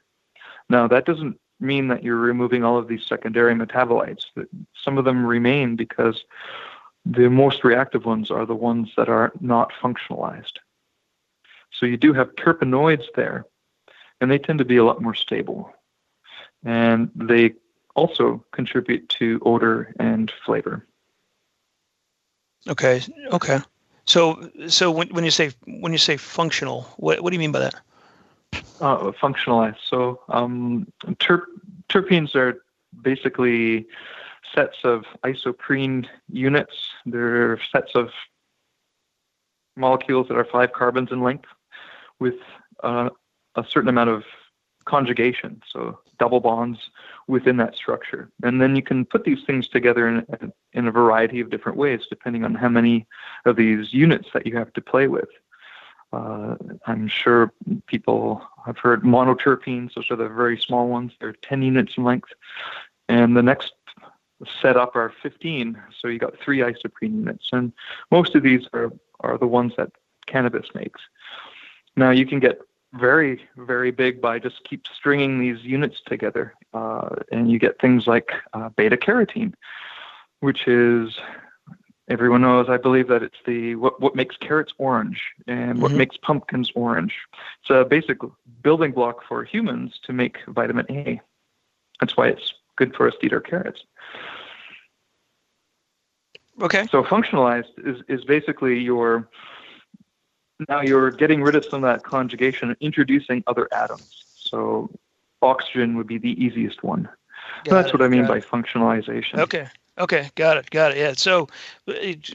Now, 0.69 0.87
that 0.89 1.07
doesn't 1.07 1.39
mean 1.61 1.89
that 1.89 2.03
you're 2.03 2.17
removing 2.17 2.65
all 2.65 2.79
of 2.79 2.89
these 2.89 3.05
secondary 3.05 3.55
metabolites. 3.55 4.27
Some 4.75 4.99
of 4.99 5.05
them 5.05 5.25
remain 5.25 5.77
because 5.77 6.25
the 7.05 7.31
most 7.31 7.65
reactive 7.65 8.05
ones 8.05 8.31
are 8.31 8.47
the 8.47 8.55
ones 8.55 8.93
that 8.97 9.09
are 9.09 9.33
not 9.41 9.73
functionalized. 9.81 10.59
So 11.71 11.87
you 11.87 11.97
do 11.97 12.13
have 12.13 12.35
terpenoids 12.37 13.05
there, 13.15 13.45
and 14.21 14.31
they 14.31 14.39
tend 14.39 14.59
to 14.59 14.65
be 14.65 14.77
a 14.77 14.85
lot 14.85 15.03
more 15.03 15.15
stable. 15.15 15.73
And 16.65 17.11
they 17.15 17.55
also 17.95 18.45
contribute 18.53 19.09
to 19.11 19.41
odor 19.45 19.95
and 19.99 20.33
flavor. 20.45 20.87
Okay. 22.69 23.03
Okay. 23.33 23.59
So, 24.05 24.51
so 24.69 24.91
when, 24.91 25.09
when 25.09 25.25
you 25.25 25.31
say 25.31 25.51
when 25.67 25.93
you 25.93 25.99
say 25.99 26.17
functional, 26.17 26.83
what 26.97 27.21
what 27.21 27.31
do 27.31 27.35
you 27.35 27.41
mean 27.41 27.53
by 27.53 27.61
that? 27.61 27.75
Uh, 28.81 29.13
functionalized. 29.13 29.77
So, 29.87 30.21
um, 30.29 30.91
terp- 31.17 31.47
terpenes 31.91 32.35
are 32.35 32.63
basically 33.03 33.87
sets 34.55 34.79
of 34.85 35.05
isoprene 35.25 36.07
units. 36.31 36.75
They're 37.05 37.61
sets 37.71 37.95
of 37.95 38.11
molecules 39.77 40.29
that 40.29 40.37
are 40.37 40.45
five 40.45 40.73
carbons 40.73 41.13
in 41.13 41.21
length 41.23 41.49
with 42.19 42.37
uh, 42.83 43.11
a 43.55 43.65
certain 43.69 43.89
amount 43.89 44.11
of 44.11 44.25
conjugation, 44.85 45.63
so 45.71 45.99
double 46.19 46.41
bonds 46.41 46.91
within 47.27 47.59
that 47.59 47.77
structure. 47.77 48.31
And 48.43 48.61
then 48.61 48.75
you 48.75 48.83
can 48.83 49.05
put 49.05 49.25
these 49.25 49.45
things 49.47 49.69
together 49.69 50.09
in, 50.09 50.53
in 50.73 50.89
a 50.89 50.91
variety 50.91 51.41
of 51.41 51.51
different 51.51 51.79
ways, 51.79 52.07
depending 52.09 52.45
on 52.45 52.55
how 52.55 52.69
many 52.69 53.07
of 53.45 53.57
these 53.57 53.93
units 53.93 54.29
that 54.33 54.47
you 54.47 54.57
have 54.57 54.73
to 54.73 54.81
play 54.81 55.07
with. 55.07 55.29
Uh, 56.13 56.57
I'm 56.87 57.07
sure 57.07 57.53
people 57.87 58.43
have 58.65 58.79
heard 58.79 59.03
monoterpenes, 59.03 59.95
those 59.95 60.11
are 60.11 60.17
the 60.17 60.29
very 60.29 60.59
small 60.59 60.89
ones. 60.89 61.13
They're 61.21 61.35
10 61.43 61.63
units 61.63 61.95
in 61.99 62.05
length. 62.05 62.31
And 63.11 63.37
the 63.37 63.43
next 63.43 63.75
set 64.63 64.77
up 64.77 64.97
are 64.97 65.13
15, 65.23 65.79
so 66.01 66.09
you 66.09 66.19
got 66.19 66.39
three 66.39 66.59
isoprene 66.59 67.19
units. 67.21 67.49
And 67.53 67.73
most 68.11 68.35
of 68.35 68.43
these 68.43 68.67
are, 68.73 68.91
are 69.21 69.37
the 69.37 69.47
ones 69.47 69.75
that 69.77 69.91
cannabis 70.27 70.67
makes. 70.75 71.01
Now 71.97 72.11
you 72.11 72.25
can 72.25 72.39
get 72.39 72.61
very, 72.93 73.41
very 73.57 73.91
big 73.91 74.21
by 74.21 74.39
just 74.39 74.65
keep 74.65 74.87
stringing 74.87 75.39
these 75.39 75.63
units 75.65 76.01
together. 76.07 76.55
Uh, 76.73 77.17
and 77.31 77.51
you 77.51 77.59
get 77.59 77.81
things 77.81 78.07
like 78.07 78.31
uh, 78.53 78.69
beta 78.71 78.97
carotene, 78.97 79.53
which 80.41 80.67
is 80.67 81.19
everyone 82.09 82.43
knows. 82.43 82.69
I 82.69 82.77
believe 82.77 83.09
that 83.09 83.23
it's 83.23 83.37
the 83.47 83.75
what 83.77 84.01
what 84.01 84.15
makes 84.15 84.37
carrots 84.37 84.73
orange 84.79 85.23
and 85.47 85.81
what 85.81 85.91
mm-hmm. 85.91 85.99
makes 85.99 86.17
pumpkins 86.17 86.73
orange. 86.75 87.15
It's 87.61 87.71
a 87.71 87.85
basic 87.85 88.19
building 88.63 88.93
block 88.93 89.23
for 89.27 89.45
humans 89.45 89.99
to 90.05 90.13
make 90.13 90.39
vitamin 90.49 90.87
A. 90.91 91.21
That's 92.01 92.17
why 92.17 92.29
it's 92.29 92.55
good 92.77 92.95
for 92.95 93.09
us 93.09 93.15
to 93.21 93.27
eat 93.27 93.33
our 93.33 93.41
carrots. 93.41 93.83
Okay. 96.61 96.87
So 96.91 97.03
functionalized 97.03 97.73
is 97.79 98.03
is 98.09 98.25
basically 98.25 98.79
your 98.81 99.29
now 100.69 100.81
you're 100.81 101.11
getting 101.11 101.43
rid 101.43 101.55
of 101.55 101.65
some 101.65 101.85
of 101.85 101.91
that 101.91 102.05
conjugation 102.05 102.69
and 102.69 102.77
introducing 102.81 103.45
other 103.47 103.69
atoms. 103.73 104.25
So 104.37 104.91
oxygen 105.43 105.97
would 105.97 106.07
be 106.07 106.19
the 106.19 106.43
easiest 106.43 106.83
one. 106.83 107.09
That's 107.65 107.89
it, 107.89 107.95
what 107.95 108.03
I 108.03 108.09
mean 108.09 108.27
by 108.27 108.41
functionalization. 108.41 109.39
Okay. 109.39 109.69
Okay, 109.99 110.31
got 110.37 110.57
it, 110.57 110.71
got 110.71 110.93
it. 110.93 110.99
Yeah. 110.99 111.13
So, 111.17 111.49
uh, 111.89 111.93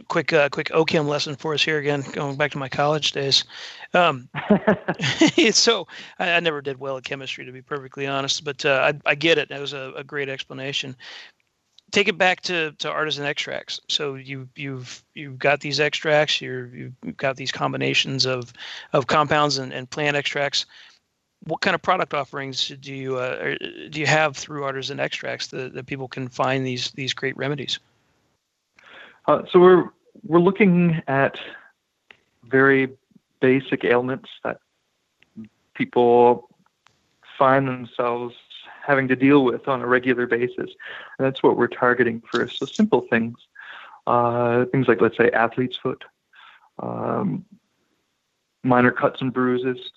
quick, 0.09 0.33
uh, 0.33 0.49
quick 0.49 0.67
OChem 0.69 1.07
lesson 1.07 1.35
for 1.35 1.53
us 1.53 1.63
here 1.63 1.77
again, 1.77 2.03
going 2.11 2.35
back 2.35 2.51
to 2.51 2.57
my 2.57 2.67
college 2.67 3.13
days. 3.13 3.45
Um, 3.93 4.27
so, 5.51 5.87
I, 6.19 6.31
I, 6.33 6.39
never 6.41 6.61
did 6.61 6.77
well 6.77 6.97
at 6.97 7.05
chemistry, 7.05 7.45
to 7.45 7.53
be 7.53 7.61
perfectly 7.61 8.05
honest, 8.05 8.43
but 8.43 8.65
uh, 8.65 8.91
I, 8.91 9.11
I, 9.11 9.15
get 9.15 9.37
it. 9.37 9.47
That 9.47 9.61
was 9.61 9.71
a, 9.71 9.93
a, 9.95 10.03
great 10.03 10.27
explanation 10.27 10.93
take 11.93 12.07
it 12.07 12.17
back 12.17 12.41
to, 12.41 12.71
to 12.79 12.91
artisan 12.91 13.23
extracts. 13.23 13.79
So 13.87 14.15
you 14.15 14.49
you've 14.55 15.01
you've 15.13 15.39
got 15.39 15.61
these 15.61 15.79
extracts. 15.79 16.41
You're 16.41 16.67
you've 16.67 17.15
got 17.15 17.37
these 17.37 17.51
combinations 17.51 18.25
of 18.25 18.51
of 18.91 19.07
compounds 19.07 19.57
and, 19.57 19.71
and 19.71 19.89
plant 19.89 20.17
extracts. 20.17 20.65
What 21.45 21.61
kind 21.61 21.75
of 21.75 21.81
product 21.81 22.13
offerings 22.13 22.67
do 22.67 22.93
you 22.93 23.17
uh, 23.17 23.55
do 23.89 23.99
you 23.99 24.07
have 24.07 24.35
through 24.35 24.63
artisan 24.63 24.99
extracts 24.99 25.47
that, 25.47 25.73
that 25.73 25.85
people 25.85 26.07
can 26.07 26.27
find 26.27 26.65
these 26.65 26.91
these 26.91 27.13
great 27.13 27.37
remedies? 27.37 27.79
Uh, 29.27 29.43
so 29.51 29.59
we're 29.59 29.89
we're 30.25 30.39
looking 30.39 31.01
at 31.07 31.37
very 32.45 32.89
basic 33.39 33.85
ailments 33.85 34.29
that 34.43 34.57
people 35.75 36.49
find 37.37 37.67
themselves 37.67 38.35
having 38.83 39.07
to 39.07 39.15
deal 39.15 39.43
with 39.45 39.67
on 39.67 39.81
a 39.81 39.87
regular 39.87 40.27
basis. 40.27 40.69
And 41.17 41.25
that's 41.25 41.41
what 41.41 41.57
we're 41.57 41.67
targeting 41.67 42.21
first. 42.31 42.59
So 42.59 42.65
simple 42.65 43.01
things, 43.09 43.37
uh, 44.05 44.65
things 44.65 44.87
like 44.87 45.01
let's 45.01 45.17
say 45.17 45.31
athlete's 45.31 45.77
foot, 45.77 46.03
um, 46.79 47.45
minor 48.63 48.91
cuts 48.91 49.21
and 49.21 49.33
bruises, 49.33 49.91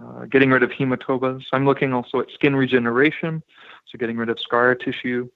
uh, 0.00 0.26
getting 0.26 0.50
rid 0.50 0.62
of 0.62 0.70
hematomas. 0.70 1.44
I'm 1.52 1.66
looking 1.66 1.92
also 1.92 2.20
at 2.20 2.30
skin 2.30 2.54
regeneration, 2.54 3.42
so 3.86 3.98
getting 3.98 4.16
rid 4.16 4.28
of 4.28 4.38
scar 4.38 4.74
tissue. 4.74 5.28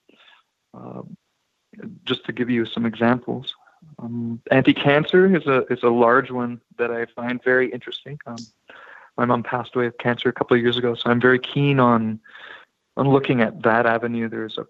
Um, 0.75 1.17
just 2.05 2.25
to 2.27 2.33
give 2.33 2.51
you 2.51 2.67
some 2.67 2.87
examples, 2.87 3.55
um, 3.99 4.41
anti-cancer 4.51 5.35
is 5.35 5.47
a 5.47 5.65
is 5.73 5.83
a 5.83 5.88
large 5.88 6.31
one 6.31 6.61
that 6.79 6.91
I 6.91 7.07
find 7.07 7.43
very 7.43 7.71
interesting. 7.73 8.19
Um, 8.27 8.37
my 9.17 9.25
mom 9.25 9.43
passed 9.43 9.75
away 9.75 9.87
of 9.87 9.99
cancer 9.99 10.29
a 10.29 10.33
couple 10.33 10.57
of 10.57 10.62
years 10.62 10.77
ago, 10.77 10.95
so 10.95 11.11
I'm 11.11 11.21
very 11.21 11.38
keen 11.38 11.81
on 11.81 12.21
on 12.97 13.09
looking 13.09 13.41
at 13.41 13.63
that 13.63 13.87
avenue, 13.87 14.29
there's 14.29 14.59
a, 14.59 14.67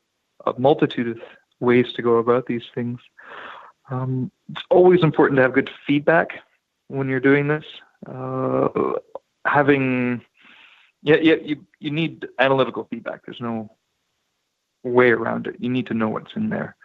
a 0.48 0.58
multitude 0.58 1.08
of 1.08 1.20
ways 1.60 1.92
to 1.94 2.02
go 2.02 2.16
about 2.16 2.46
these 2.46 2.64
things. 2.74 3.00
Um, 3.90 4.30
it's 4.50 4.62
always 4.70 5.02
important 5.02 5.36
to 5.36 5.42
have 5.42 5.52
good 5.52 5.70
feedback 5.86 6.40
when 6.88 7.08
you're 7.08 7.20
doing 7.20 7.48
this. 7.48 7.64
Uh, 8.06 8.68
having, 9.44 10.22
yeah, 11.02 11.16
yeah, 11.20 11.34
you 11.34 11.64
you 11.78 11.90
need 11.90 12.26
analytical 12.38 12.86
feedback. 12.90 13.24
There's 13.24 13.40
no 13.40 13.76
way 14.82 15.10
around 15.10 15.46
it. 15.46 15.56
You 15.58 15.68
need 15.68 15.86
to 15.88 15.94
know 15.94 16.08
what's 16.08 16.34
in 16.34 16.48
there, 16.50 16.76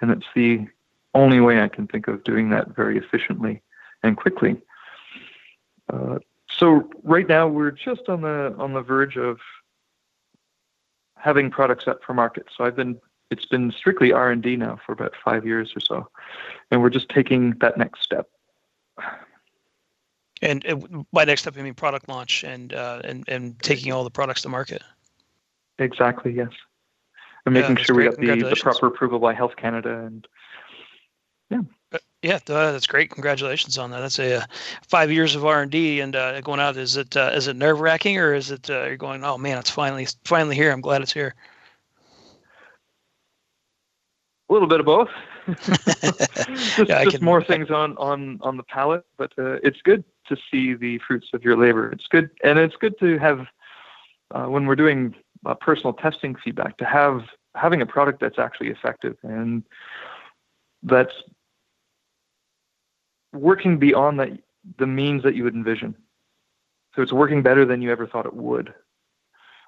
and 0.00 0.10
it's 0.10 0.26
the 0.34 0.66
only 1.14 1.40
way 1.40 1.60
I 1.60 1.68
can 1.68 1.86
think 1.86 2.08
of 2.08 2.24
doing 2.24 2.50
that 2.50 2.74
very 2.74 2.98
efficiently 2.98 3.62
and 4.02 4.16
quickly. 4.16 4.60
Uh, 5.92 6.18
so 6.50 6.88
right 7.02 7.28
now 7.28 7.46
we're 7.46 7.70
just 7.70 8.08
on 8.08 8.22
the 8.22 8.54
on 8.58 8.72
the 8.72 8.82
verge 8.82 9.16
of 9.16 9.38
having 11.24 11.50
products 11.50 11.88
up 11.88 12.04
for 12.04 12.12
market. 12.12 12.46
So 12.54 12.64
I've 12.64 12.76
been 12.76 13.00
it's 13.30 13.46
been 13.46 13.72
strictly 13.72 14.12
R 14.12 14.30
and 14.30 14.42
D 14.42 14.56
now 14.56 14.78
for 14.84 14.92
about 14.92 15.14
five 15.24 15.46
years 15.46 15.72
or 15.74 15.80
so, 15.80 16.08
and 16.70 16.82
we're 16.82 16.90
just 16.90 17.08
taking 17.08 17.52
that 17.60 17.78
next 17.78 18.02
step. 18.02 18.28
And 20.42 21.06
by 21.12 21.24
next 21.24 21.40
step, 21.40 21.56
I 21.56 21.62
mean 21.62 21.72
product 21.72 22.10
launch 22.10 22.44
and 22.44 22.74
uh, 22.74 23.00
and 23.04 23.24
and 23.26 23.58
taking 23.60 23.90
all 23.90 24.04
the 24.04 24.10
products 24.10 24.42
to 24.42 24.50
market. 24.50 24.82
Exactly. 25.78 26.32
Yes. 26.32 26.50
And 27.46 27.54
making 27.54 27.78
yeah, 27.78 27.82
sure 27.82 27.96
we 27.96 28.04
got 28.04 28.16
the, 28.18 28.50
the 28.50 28.56
proper 28.60 28.86
approval 28.86 29.18
by 29.18 29.32
Health 29.32 29.56
Canada 29.56 30.00
and 30.00 30.28
yeah. 31.50 31.60
Yeah, 32.24 32.36
uh, 32.48 32.72
that's 32.72 32.86
great. 32.86 33.10
Congratulations 33.10 33.76
on 33.76 33.90
that. 33.90 34.00
That's 34.00 34.18
a 34.18 34.38
uh, 34.38 34.44
five 34.88 35.12
years 35.12 35.34
of 35.34 35.44
R 35.44 35.60
and 35.60 35.70
D 35.70 36.00
and 36.00 36.16
uh, 36.16 36.40
going 36.40 36.58
out. 36.58 36.74
Is 36.78 36.96
it 36.96 37.14
uh, 37.14 37.32
is 37.34 37.48
it 37.48 37.56
nerve 37.56 37.80
wracking 37.80 38.16
or 38.16 38.32
is 38.32 38.50
it 38.50 38.70
uh, 38.70 38.84
you're 38.84 38.96
going? 38.96 39.22
Oh 39.22 39.36
man, 39.36 39.58
it's 39.58 39.68
finally 39.68 40.08
finally 40.24 40.56
here. 40.56 40.72
I'm 40.72 40.80
glad 40.80 41.02
it's 41.02 41.12
here. 41.12 41.34
A 44.48 44.52
little 44.54 44.66
bit 44.66 44.80
of 44.80 44.86
both. 44.86 45.10
just, 45.66 46.88
yeah, 46.88 47.04
just 47.04 47.20
more 47.20 47.44
things 47.44 47.70
on 47.70 47.94
on 47.98 48.38
on 48.40 48.56
the 48.56 48.62
palette, 48.62 49.04
but 49.18 49.34
it's 49.36 49.82
good 49.82 50.02
to 50.28 50.36
see 50.50 50.72
the 50.72 50.98
fruits 51.06 51.28
of 51.34 51.44
your 51.44 51.58
labor. 51.58 51.92
It's 51.92 52.06
good, 52.06 52.30
and 52.42 52.58
it's 52.58 52.76
good 52.76 52.98
to 53.00 53.18
have 53.18 53.46
when 54.30 54.64
we're 54.64 54.76
doing 54.76 55.14
personal 55.60 55.92
testing 55.92 56.36
feedback 56.36 56.78
to 56.78 56.86
have 56.86 57.24
having 57.54 57.82
a 57.82 57.86
product 57.86 58.18
that's 58.18 58.38
actually 58.38 58.70
effective 58.70 59.18
and 59.22 59.62
that's 60.82 61.12
working 63.34 63.78
beyond 63.78 64.20
that 64.20 64.30
the 64.78 64.86
means 64.86 65.22
that 65.22 65.34
you 65.34 65.44
would 65.44 65.54
envision. 65.54 65.94
So 66.94 67.02
it's 67.02 67.12
working 67.12 67.42
better 67.42 67.64
than 67.64 67.82
you 67.82 67.90
ever 67.90 68.06
thought 68.06 68.26
it 68.26 68.34
would. 68.34 68.72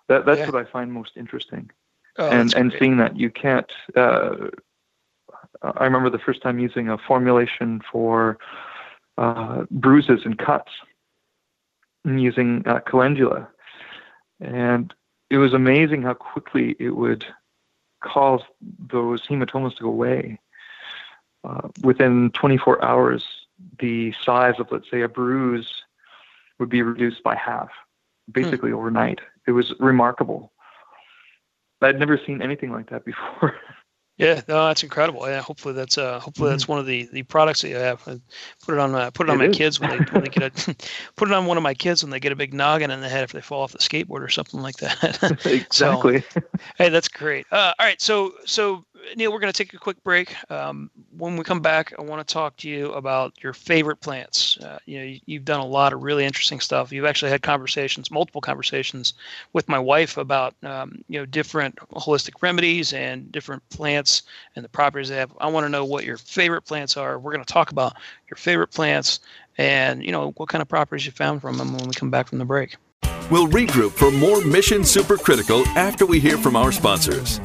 That 0.09 0.25
that's 0.25 0.41
yeah. 0.41 0.47
what 0.47 0.55
I 0.55 0.71
find 0.71 0.93
most 0.93 1.17
interesting. 1.17 1.71
Oh, 2.19 2.29
and 2.29 2.55
and 2.55 2.75
seeing 2.79 2.97
that 2.99 3.17
you 3.17 3.31
can't. 3.31 3.71
Uh, 3.95 4.49
I 5.63 5.85
remember 5.85 6.11
the 6.11 6.19
first 6.19 6.43
time 6.43 6.59
using 6.59 6.89
a 6.89 6.99
formulation 6.99 7.83
for 7.91 8.39
uh, 9.19 9.65
bruises 9.71 10.21
and 10.25 10.39
cuts, 10.39 10.73
and 12.05 12.23
using 12.23 12.63
uh, 12.67 12.81
calendula, 12.81 13.49
and 14.41 14.95
it 15.29 15.39
was 15.39 15.53
amazing 15.53 16.03
how 16.03 16.15
quickly 16.15 16.77
it 16.79 16.91
would 16.91 17.25
cause 18.03 18.43
those 18.91 19.27
hematomas 19.27 19.77
to 19.77 19.83
go 19.83 19.89
away. 19.89 20.39
Uh, 21.45 21.69
within 21.83 22.31
24 22.31 22.85
hours, 22.85 23.46
the 23.79 24.15
size 24.25 24.55
of, 24.59 24.69
let's 24.71 24.91
say, 24.91 25.03
a 25.03 25.09
bruise 25.09 25.69
would 26.59 26.69
be 26.69 26.83
reduced 26.83 27.23
by 27.23 27.35
half, 27.37 27.69
basically 28.31 28.71
hmm. 28.71 28.77
overnight. 28.77 29.21
It 29.47 29.53
was 29.53 29.75
remarkable. 29.79 30.53
I'd 31.83 31.99
never 31.99 32.19
seen 32.19 32.43
anything 32.43 32.73
like 32.73 32.91
that 32.91 33.05
before. 33.05 33.55
Yeah, 34.19 34.41
no, 34.49 34.67
that's 34.67 34.83
incredible. 34.83 35.29
Yeah, 35.29 35.43
hopefully 35.43 35.75
that's 35.75 35.99
uh, 35.99 36.19
hopefully 36.21 36.49
that's 36.49 36.63
mm-hmm. 36.63 36.73
one 36.73 36.79
of 36.79 36.87
the, 36.87 37.07
the 37.13 37.23
products 37.25 37.61
that 37.61 37.69
you 37.69 37.77
have. 37.77 38.03
Put 38.03 38.75
it 38.75 38.79
on 38.79 38.95
uh, 38.95 39.11
put 39.11 39.29
it 39.29 39.31
on 39.31 39.37
it 39.37 39.45
my 39.45 39.51
is. 39.51 39.57
kids 39.57 39.79
when 39.79 39.91
they 39.91 39.99
when 40.11 40.23
they 40.23 40.31
get 40.31 40.69
a 40.69 40.75
put 41.17 41.29
it 41.29 41.35
on 41.35 41.45
one 41.45 41.59
of 41.59 41.63
my 41.63 41.75
kids 41.75 42.03
when 42.03 42.11
they 42.11 42.19
get 42.19 42.33
a 42.33 42.37
big 42.37 42.55
noggin 42.55 42.91
in 42.91 43.03
the 43.03 43.11
head 43.11 43.25
if 43.25 43.33
they 43.33 43.43
fall 43.43 43.63
off 43.63 43.73
the 43.73 43.79
skateboard 43.79 44.23
or 44.23 44.31
something 44.31 44.63
like 44.63 44.77
that. 44.77 45.45
exactly. 45.45 46.25
So, 46.31 46.41
hey, 46.79 46.89
that's 46.89 47.09
great. 47.09 47.45
Uh, 47.53 47.75
all 47.79 47.87
right, 47.87 48.01
so 48.01 48.33
so 48.47 48.87
Neil, 49.15 49.33
we're 49.33 49.39
going 49.39 49.53
to 49.53 49.57
take 49.57 49.75
a 49.75 49.79
quick 49.79 50.03
break. 50.03 50.35
Um, 50.51 50.91
when 51.17 51.37
we 51.37 51.45
come 51.45 51.61
back, 51.61 51.93
I 51.99 52.03
want 52.03 52.27
to 52.27 52.33
talk 52.33 52.57
to 52.59 52.69
you 52.69 52.93
about 52.93 53.35
your 53.43 53.53
favorite 53.53 54.01
plants. 54.01 54.59
Uh, 54.59 54.79
you 54.87 54.99
know, 54.99 55.19
you, 55.27 55.39
have 55.39 55.45
done 55.45 55.61
a 55.61 55.67
lot 55.67 55.93
of 55.93 56.03
really 56.03 56.25
interesting 56.25 56.61
stuff. 56.61 56.93
You've 56.93 57.05
actually 57.05 57.31
had 57.31 57.43
conversations, 57.43 58.11
multiple 58.11 58.41
conversations, 58.41 59.15
with 59.53 59.69
my 59.69 59.79
wife 59.79 60.17
about 60.17 60.55
um, 60.63 61.05
you 61.09 61.19
know 61.19 61.27
different 61.27 61.77
holistic 61.77 62.43
remedies 62.43 62.93
and 62.93 63.31
different 63.31 63.69
plants 63.69 64.23
and 64.57 64.65
the 64.65 64.69
properties 64.69 65.09
they 65.09 65.17
have. 65.17 65.33
I 65.39 65.49
want 65.49 65.65
to 65.65 65.71
know 65.71 65.85
what 65.85 66.05
your 66.05 66.17
favorite 66.17 66.63
plants 66.63 66.97
are. 66.97 67.19
We're 67.19 67.33
going 67.33 67.45
to 67.45 67.53
talk 67.53 67.71
about 67.71 67.95
your 68.29 68.37
favorite 68.37 68.73
plants 68.73 69.21
and 69.59 70.05
you 70.05 70.13
know 70.13 70.33
what 70.33 70.49
kind 70.49 70.63
of 70.63 70.69
properties 70.69 71.07
you 71.07 71.13
found 71.13 71.41
from 71.41 71.59
them 71.59 71.73
when 71.75 71.87
we 71.87 71.95
come 71.95 72.11
back 72.11 72.29
from 72.29 72.39
the 72.39 72.45
break. 72.45 72.77
We'll 73.31 73.49
regroup 73.49 73.93
for 73.93 74.11
more 74.11 74.41
Mission 74.45 74.83
Supercritical 74.83 75.67
after 75.75 76.07
we 76.07 76.21
hear 76.21 76.39
from 76.39 76.55
our 76.55 76.71
sponsors. 76.71 77.41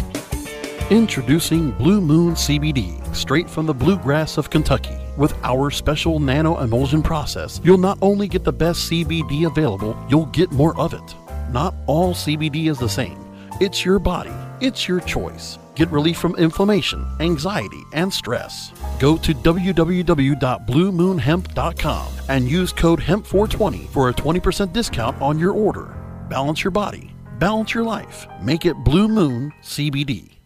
Introducing 0.92 1.72
Blue 1.72 2.00
Moon 2.02 2.34
CBD, 2.34 3.16
straight 3.16 3.50
from 3.50 3.66
the 3.66 3.74
bluegrass 3.74 4.38
of 4.38 4.50
Kentucky. 4.50 4.98
With 5.16 5.34
our 5.42 5.72
special 5.72 6.20
nano 6.20 6.60
emulsion 6.60 7.02
process, 7.02 7.62
you'll 7.64 7.78
not 7.78 7.98
only 8.02 8.28
get 8.28 8.44
the 8.44 8.52
best 8.52 8.92
CBD 8.92 9.48
available, 9.48 9.98
you'll 10.10 10.26
get 10.26 10.52
more 10.52 10.78
of 10.78 10.94
it. 10.94 11.16
Not 11.50 11.76
all 11.88 12.14
CBD 12.14 12.70
is 12.70 12.78
the 12.78 12.90
same. 12.90 13.18
It's 13.62 13.86
your 13.86 14.00
body, 14.00 14.34
it's 14.60 14.86
your 14.86 15.00
choice. 15.00 15.58
Get 15.76 15.90
relief 15.92 16.18
from 16.18 16.36
inflammation, 16.36 17.08
anxiety, 17.22 17.84
and 17.94 18.14
stress. 18.14 18.74
Go 19.00 19.16
to 19.16 19.34
www.bluemoonhemp.com 19.34 22.08
and 22.28 22.52
use 22.52 22.74
code 22.74 23.00
HEMP420 23.00 23.88
for 23.88 24.10
a 24.10 24.14
20% 24.14 24.74
discount 24.74 25.22
on 25.22 25.40
your 25.40 25.54
order. 25.54 25.96
Balance 26.30 26.66
your 26.66 26.72
body, 26.72 27.16
balance 27.40 27.74
your 27.74 27.86
life. 27.86 28.28
Make 28.42 28.66
it 28.66 28.76
Blue 28.84 29.08
Moon 29.08 29.54
CBD. 29.64 30.41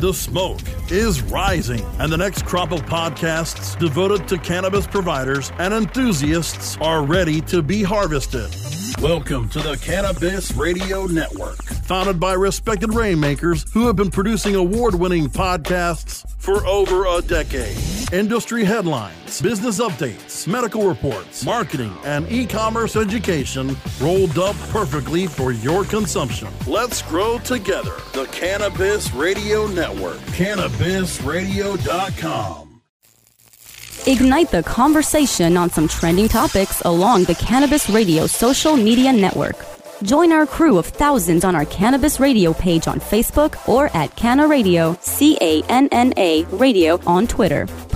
The 0.00 0.12
smoke 0.12 0.60
is 0.90 1.22
rising, 1.22 1.84
and 1.98 2.12
the 2.12 2.16
next 2.16 2.44
crop 2.44 2.72
of 2.72 2.82
podcasts 2.82 3.78
devoted 3.78 4.26
to 4.28 4.38
cannabis 4.38 4.86
providers 4.86 5.52
and 5.58 5.72
enthusiasts 5.72 6.76
are 6.80 7.04
ready 7.04 7.40
to 7.42 7.62
be 7.62 7.82
harvested. 7.82 8.50
Welcome 9.00 9.48
to 9.50 9.60
the 9.60 9.76
Cannabis 9.76 10.52
Radio 10.56 11.06
Network, 11.06 11.58
founded 11.92 12.18
by 12.18 12.32
respected 12.32 12.94
rainmakers 12.94 13.70
who 13.74 13.86
have 13.86 13.96
been 13.96 14.10
producing 14.10 14.54
award 14.54 14.94
winning 14.94 15.26
podcasts 15.26 16.24
for 16.38 16.66
over 16.66 17.04
a 17.04 17.20
decade. 17.20 17.76
Industry 18.10 18.64
headlines, 18.64 19.42
business 19.42 19.78
updates, 19.78 20.48
medical 20.48 20.88
reports, 20.88 21.44
marketing, 21.44 21.94
and 22.06 22.26
e 22.32 22.46
commerce 22.46 22.96
education 22.96 23.76
rolled 24.00 24.38
up 24.38 24.56
perfectly 24.70 25.26
for 25.26 25.52
your 25.52 25.84
consumption. 25.84 26.48
Let's 26.66 27.02
grow 27.02 27.38
together. 27.40 27.92
The 28.14 28.24
Cannabis 28.32 29.12
Radio 29.12 29.66
Network, 29.66 30.16
cannabisradio.com. 30.40 32.80
Ignite 34.06 34.50
the 34.50 34.62
conversation 34.62 35.58
on 35.58 35.68
some 35.68 35.88
trending 35.88 36.28
topics 36.28 36.80
along 36.86 37.24
the 37.24 37.34
Cannabis 37.34 37.90
Radio 37.90 38.26
social 38.26 38.78
media 38.78 39.12
network. 39.12 39.71
Join 40.02 40.32
our 40.32 40.46
crew 40.46 40.78
of 40.78 40.86
thousands 40.86 41.44
on 41.44 41.54
our 41.54 41.64
Cannabis 41.64 42.18
Radio 42.18 42.52
page 42.52 42.88
on 42.88 42.98
Facebook 42.98 43.68
or 43.68 43.88
at 43.94 44.14
Canna 44.16 44.48
Radio, 44.48 44.98
C 45.00 45.38
A 45.40 45.62
N 45.68 45.88
N 45.92 46.12
A 46.16 46.44
Radio 46.46 47.00
on 47.06 47.28
Twitter. 47.28 47.66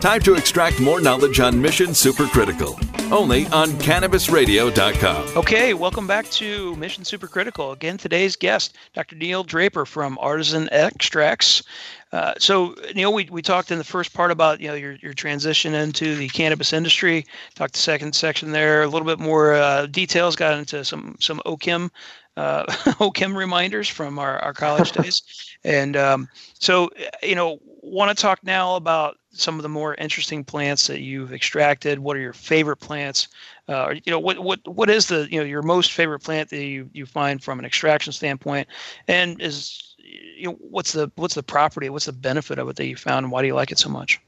Time 0.00 0.20
to 0.20 0.34
extract 0.34 0.78
more 0.78 1.00
knowledge 1.00 1.40
on 1.40 1.60
Mission 1.60 1.88
Supercritical. 1.88 2.78
Only 3.10 3.46
on 3.46 3.70
CannabisRadio.com. 3.70 5.36
Okay, 5.36 5.74
welcome 5.74 6.06
back 6.06 6.30
to 6.30 6.76
Mission 6.76 7.02
Supercritical. 7.02 7.72
Again, 7.72 7.98
today's 7.98 8.36
guest, 8.36 8.76
Dr. 8.94 9.16
Neil 9.16 9.42
Draper 9.42 9.84
from 9.84 10.16
Artisan 10.20 10.68
Extracts. 10.70 11.64
Uh, 12.12 12.32
so, 12.38 12.76
Neil, 12.94 13.12
we, 13.12 13.28
we 13.28 13.42
talked 13.42 13.72
in 13.72 13.78
the 13.78 13.82
first 13.82 14.14
part 14.14 14.30
about 14.30 14.60
you 14.60 14.68
know 14.68 14.74
your, 14.74 14.92
your 15.02 15.14
transition 15.14 15.74
into 15.74 16.14
the 16.14 16.28
cannabis 16.28 16.72
industry. 16.72 17.26
Talked 17.56 17.72
the 17.72 17.80
second 17.80 18.14
section 18.14 18.52
there, 18.52 18.84
a 18.84 18.88
little 18.88 19.06
bit 19.06 19.18
more 19.18 19.54
uh, 19.54 19.86
details. 19.86 20.36
Got 20.36 20.60
into 20.60 20.84
some 20.84 21.16
some 21.18 21.40
OCHEM 21.44 21.90
uh, 22.36 22.64
OCHEM 23.00 23.34
reminders 23.34 23.88
from 23.88 24.20
our, 24.20 24.38
our 24.38 24.52
college 24.52 24.92
days, 24.92 25.22
and 25.64 25.96
um, 25.96 26.28
so 26.54 26.88
you 27.20 27.34
know 27.34 27.58
want 27.82 28.16
to 28.16 28.22
talk 28.22 28.44
now 28.44 28.76
about 28.76 29.16
some 29.30 29.56
of 29.56 29.62
the 29.62 29.68
more 29.68 29.94
interesting 29.94 30.42
plants 30.42 30.86
that 30.86 31.00
you've 31.00 31.32
extracted. 31.32 31.98
What 31.98 32.16
are 32.16 32.20
your 32.20 32.32
favorite 32.32 32.78
plants? 32.78 33.28
Uh, 33.68 33.94
you 34.04 34.10
know, 34.10 34.18
what 34.18 34.38
what 34.38 34.66
what 34.66 34.90
is 34.90 35.06
the 35.06 35.28
you 35.30 35.38
know 35.38 35.44
your 35.44 35.62
most 35.62 35.92
favorite 35.92 36.20
plant 36.20 36.50
that 36.50 36.64
you 36.64 36.88
you 36.92 37.06
find 37.06 37.42
from 37.42 37.58
an 37.58 37.64
extraction 37.64 38.12
standpoint, 38.12 38.68
and 39.06 39.40
is 39.40 39.94
you 39.98 40.48
know 40.48 40.56
what's 40.60 40.92
the 40.92 41.10
what's 41.16 41.34
the 41.34 41.42
property? 41.42 41.90
What's 41.90 42.06
the 42.06 42.12
benefit 42.12 42.58
of 42.58 42.68
it 42.68 42.76
that 42.76 42.86
you 42.86 42.96
found, 42.96 43.24
and 43.24 43.32
why 43.32 43.42
do 43.42 43.48
you 43.48 43.54
like 43.54 43.70
it 43.70 43.78
so 43.78 43.88
much? 43.88 44.20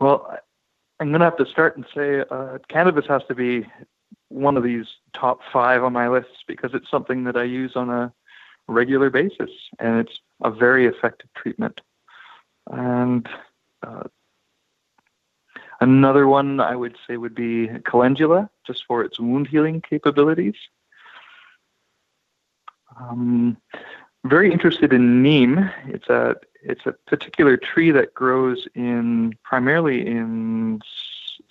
Well, 0.00 0.38
I'm 0.98 1.10
going 1.10 1.20
to 1.20 1.26
have 1.26 1.36
to 1.36 1.46
start 1.46 1.76
and 1.76 1.86
say 1.94 2.24
uh, 2.30 2.58
cannabis 2.68 3.06
has 3.06 3.22
to 3.28 3.34
be 3.34 3.66
one 4.28 4.56
of 4.56 4.64
these 4.64 4.86
top 5.14 5.40
five 5.52 5.84
on 5.84 5.92
my 5.92 6.08
list 6.08 6.44
because 6.48 6.72
it's 6.74 6.90
something 6.90 7.24
that 7.24 7.36
I 7.36 7.44
use 7.44 7.72
on 7.76 7.90
a 7.90 8.12
regular 8.66 9.10
basis, 9.10 9.50
and 9.78 10.00
it's 10.00 10.18
a 10.42 10.50
very 10.50 10.86
effective 10.86 11.28
treatment. 11.34 11.80
And 12.72 13.28
uh, 13.82 14.04
another 15.80 16.26
one 16.26 16.58
I 16.58 16.74
would 16.74 16.96
say 17.06 17.16
would 17.16 17.34
be 17.34 17.68
calendula, 17.84 18.50
just 18.66 18.84
for 18.86 19.04
its 19.04 19.20
wound 19.20 19.46
healing 19.46 19.80
capabilities. 19.80 20.56
Um, 22.98 23.56
very 24.24 24.52
interested 24.52 24.92
in 24.92 25.22
neem. 25.22 25.70
It's 25.86 26.08
a 26.08 26.36
it's 26.62 26.86
a 26.86 26.92
particular 27.06 27.56
tree 27.56 27.90
that 27.90 28.14
grows 28.14 28.66
in 28.74 29.34
primarily 29.42 30.06
in 30.06 30.80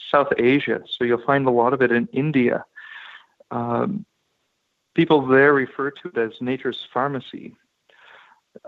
South 0.10 0.32
Asia. 0.38 0.82
So 0.88 1.04
you'll 1.04 1.26
find 1.26 1.46
a 1.46 1.52
lot 1.52 1.74
of 1.74 1.82
it 1.82 1.92
in 1.92 2.08
India. 2.14 2.66
Um, 3.52 4.06
people 4.96 5.26
there 5.26 5.54
refer 5.54 5.92
to 5.92 6.08
it 6.08 6.18
as 6.18 6.42
nature's 6.42 6.88
pharmacy. 6.94 7.56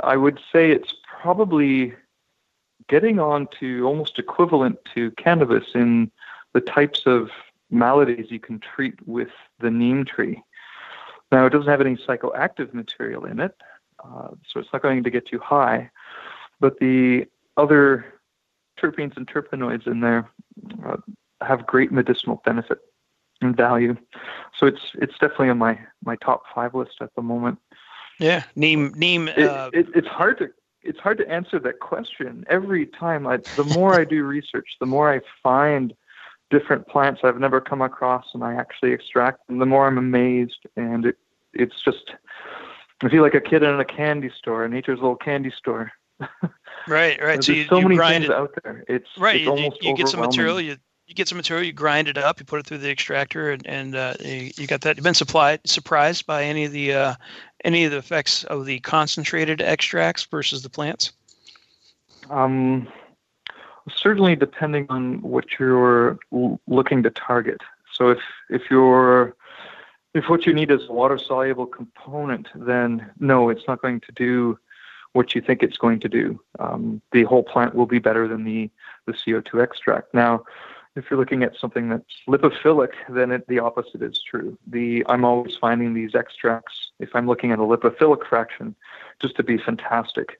I 0.01 0.17
would 0.17 0.39
say 0.51 0.71
it's 0.71 0.93
probably 1.21 1.93
getting 2.87 3.19
on 3.19 3.47
to 3.59 3.85
almost 3.85 4.19
equivalent 4.19 4.77
to 4.95 5.11
cannabis 5.11 5.65
in 5.75 6.11
the 6.53 6.61
types 6.61 7.03
of 7.05 7.29
maladies 7.69 8.29
you 8.29 8.39
can 8.39 8.59
treat 8.59 8.95
with 9.07 9.31
the 9.59 9.71
neem 9.71 10.05
tree. 10.05 10.41
Now, 11.31 11.45
it 11.45 11.49
doesn't 11.49 11.69
have 11.69 11.81
any 11.81 11.95
psychoactive 11.95 12.73
material 12.73 13.25
in 13.25 13.39
it, 13.39 13.55
uh, 14.03 14.29
so 14.47 14.59
it's 14.59 14.69
not 14.71 14.83
going 14.83 15.03
to 15.03 15.09
get 15.09 15.31
you 15.31 15.39
high, 15.39 15.89
but 16.59 16.79
the 16.79 17.25
other 17.57 18.05
terpenes 18.79 19.17
and 19.17 19.27
terpenoids 19.27 19.87
in 19.87 19.99
there 19.99 20.29
uh, 20.85 20.97
have 21.41 21.65
great 21.65 21.91
medicinal 21.91 22.41
benefit 22.45 22.79
and 23.41 23.55
value. 23.55 23.95
So 24.57 24.67
it's 24.67 24.81
it's 24.95 25.13
definitely 25.13 25.49
on 25.49 25.57
my 25.57 25.79
my 26.03 26.15
top 26.17 26.43
five 26.53 26.73
list 26.75 26.95
at 27.01 27.13
the 27.15 27.21
moment. 27.21 27.59
Yeah, 28.19 28.43
neem 28.55 28.93
neem. 28.95 29.27
It, 29.27 29.39
uh, 29.39 29.69
it, 29.73 29.87
it's 29.95 30.07
hard 30.07 30.37
to 30.39 30.49
it's 30.83 30.99
hard 30.99 31.17
to 31.19 31.29
answer 31.29 31.59
that 31.59 31.79
question 31.79 32.45
every 32.49 32.85
time. 32.85 33.25
I, 33.27 33.37
the 33.55 33.63
more 33.75 33.99
I 33.99 34.05
do 34.05 34.23
research, 34.37 34.77
the 34.79 34.85
more 34.85 35.13
I 35.13 35.21
find 35.41 35.93
different 36.49 36.87
plants 36.87 37.21
I've 37.23 37.39
never 37.39 37.61
come 37.61 37.81
across, 37.81 38.25
and 38.33 38.43
I 38.43 38.53
actually 38.53 38.91
extract 38.91 39.47
them. 39.47 39.59
The 39.59 39.65
more 39.65 39.87
I'm 39.87 39.97
amazed, 39.97 40.65
and 40.75 41.05
it 41.05 41.17
it's 41.53 41.81
just 41.83 42.11
I 43.03 43.09
feel 43.09 43.21
like 43.21 43.33
a 43.33 43.41
kid 43.41 43.63
in 43.63 43.79
a 43.79 43.85
candy 43.85 44.31
store, 44.37 44.67
nature's 44.67 44.99
little 44.99 45.15
candy 45.15 45.51
store. 45.57 45.91
right, 46.87 47.21
right. 47.21 47.43
so 47.43 47.51
you, 47.51 47.65
so 47.65 47.79
you 47.79 47.89
many 47.89 47.97
things 47.97 48.25
it, 48.25 48.31
out 48.31 48.51
there. 48.63 48.83
It's 48.87 49.09
right. 49.17 49.35
It's 49.35 49.45
you, 49.45 49.51
almost 49.51 49.83
you 49.83 49.95
get 49.95 50.07
some 50.07 50.21
material. 50.21 50.61
You 50.61 50.77
you 51.07 51.13
get 51.13 51.27
some 51.27 51.37
material. 51.37 51.65
You 51.65 51.73
grind 51.73 52.07
it 52.07 52.17
up. 52.17 52.39
You 52.39 52.45
put 52.45 52.59
it 52.59 52.65
through 52.65 52.79
the 52.79 52.91
extractor, 52.91 53.51
and 53.51 53.65
and 53.67 53.95
uh, 53.95 54.13
you, 54.19 54.51
you 54.55 54.67
got 54.67 54.81
that. 54.81 54.95
You've 54.97 55.03
been 55.03 55.13
supplied 55.13 55.59
surprised 55.65 56.25
by 56.25 56.43
any 56.43 56.65
of 56.65 56.71
the 56.71 56.93
uh, 56.93 57.15
any 57.63 57.85
of 57.85 57.91
the 57.91 57.97
effects 57.97 58.43
of 58.45 58.65
the 58.65 58.79
concentrated 58.81 59.61
extracts 59.61 60.23
versus 60.25 60.61
the 60.61 60.69
plants. 60.69 61.11
Um, 62.29 62.87
certainly, 63.93 64.35
depending 64.35 64.85
on 64.89 65.21
what 65.21 65.45
you're 65.59 66.17
looking 66.67 67.03
to 67.03 67.09
target. 67.09 67.61
So, 67.91 68.09
if 68.09 68.19
if 68.49 68.63
you're 68.69 69.35
if 70.13 70.29
what 70.29 70.45
you 70.45 70.53
need 70.53 70.71
is 70.71 70.87
a 70.87 70.93
water 70.93 71.17
soluble 71.17 71.65
component, 71.65 72.47
then 72.55 73.11
no, 73.19 73.49
it's 73.49 73.67
not 73.67 73.81
going 73.81 73.99
to 74.01 74.11
do 74.13 74.57
what 75.13 75.35
you 75.35 75.41
think 75.41 75.61
it's 75.61 75.77
going 75.77 75.99
to 75.99 76.09
do. 76.09 76.39
Um, 76.59 77.01
the 77.11 77.23
whole 77.23 77.43
plant 77.43 77.75
will 77.75 77.85
be 77.85 77.99
better 77.99 78.27
than 78.27 78.43
the 78.45 78.69
the 79.05 79.13
CO2 79.13 79.61
extract. 79.61 80.13
Now, 80.13 80.43
if 80.95 81.09
you're 81.09 81.19
looking 81.19 81.43
at 81.43 81.55
something 81.59 81.89
that's 81.89 82.05
lipophilic, 82.27 82.91
then 83.09 83.31
it, 83.31 83.47
the 83.47 83.59
opposite 83.59 84.01
is 84.01 84.21
true. 84.21 84.57
The 84.67 85.05
I'm 85.09 85.25
always 85.25 85.55
finding 85.55 85.93
these 85.93 86.13
extracts, 86.15 86.91
if 86.99 87.09
I'm 87.15 87.27
looking 87.27 87.51
at 87.51 87.59
a 87.59 87.63
lipophilic 87.63 88.25
fraction, 88.27 88.75
just 89.19 89.35
to 89.37 89.43
be 89.43 89.57
fantastic. 89.57 90.39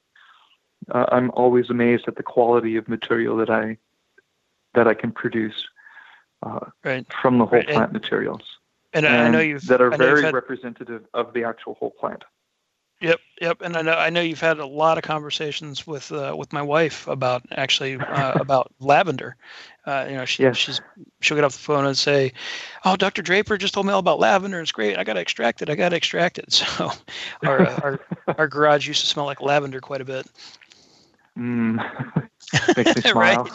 Uh, 0.92 1.06
I'm 1.12 1.32
always 1.32 1.70
amazed 1.70 2.08
at 2.08 2.18
the 2.18 2.24
quality 2.24 2.76
of 2.76 2.88
material 2.88 3.38
that 3.38 3.50
I 3.50 3.78
that 4.76 4.88
I 4.88 4.94
can 4.94 5.12
produce 5.12 5.68
uh, 6.44 6.60
Right. 6.84 7.06
from 7.22 7.38
the 7.38 7.46
whole 7.46 7.60
Right, 7.60 7.68
and- 7.68 7.76
plant 7.76 7.94
materials, 7.94 8.42
And, 8.92 9.06
I 9.08 9.30
know 9.30 9.40
you've 9.40 9.66
that 9.68 9.82
are 9.82 9.92
very 9.92 10.24
had- 10.24 10.34
representative 10.34 11.06
of 11.14 11.34
the 11.34 11.44
actual 11.46 11.76
whole 11.76 11.92
plant. 11.92 12.24
Yep, 13.04 13.20
yep, 13.42 13.62
and 13.62 13.76
I 13.76 13.82
know 13.82 13.94
I 13.94 14.10
know 14.10 14.22
you've 14.22 14.40
had 14.40 14.60
a 14.60 14.66
lot 14.66 14.98
of 14.98 15.04
conversations 15.04 15.86
with 15.86 16.10
uh, 16.14 16.34
with 16.38 16.54
my 16.54 16.62
wife 16.62 17.06
about 17.08 17.44
actually 17.52 17.96
uh, 18.10 18.36
about 18.40 18.72
lavender. 18.80 19.36
Uh, 19.86 20.06
you 20.10 20.16
know, 20.16 20.26
she, 20.26 20.40
Yes. 20.42 20.58
she's 20.58 20.82
she'll 21.20 21.36
get 21.36 21.44
off 21.44 21.52
the 21.52 21.60
phone 21.60 21.86
and 21.86 21.98
say, 21.98 22.32
"Oh, 22.86 22.96
Dr. 22.96 23.22
Draper 23.22 23.58
just 23.58 23.74
told 23.74 23.88
me 23.88 23.92
all 23.92 24.00
about 24.00 24.20
lavender. 24.20 24.62
It's 24.62 24.72
great. 24.72 24.98
I 24.98 25.04
got 25.04 25.16
to 25.16 25.20
extract 25.20 25.62
it. 25.62 25.70
I 25.70 25.76
got 25.76 25.90
to 25.90 25.98
extract 25.98 26.38
it." 26.40 26.54
So, 26.78 26.92
our, 27.46 27.66
uh, 27.66 27.80
our 27.84 28.00
our 28.38 28.48
garage 28.48 28.88
used 28.88 29.02
to 29.02 29.08
smell 29.08 29.26
like 29.26 29.42
lavender 29.42 29.82
quite 29.82 30.02
a 30.02 30.06
bit. 30.06 30.26
Mm, 31.38 32.30
makes 32.78 32.96
me 32.96 33.02
smile. 33.02 33.50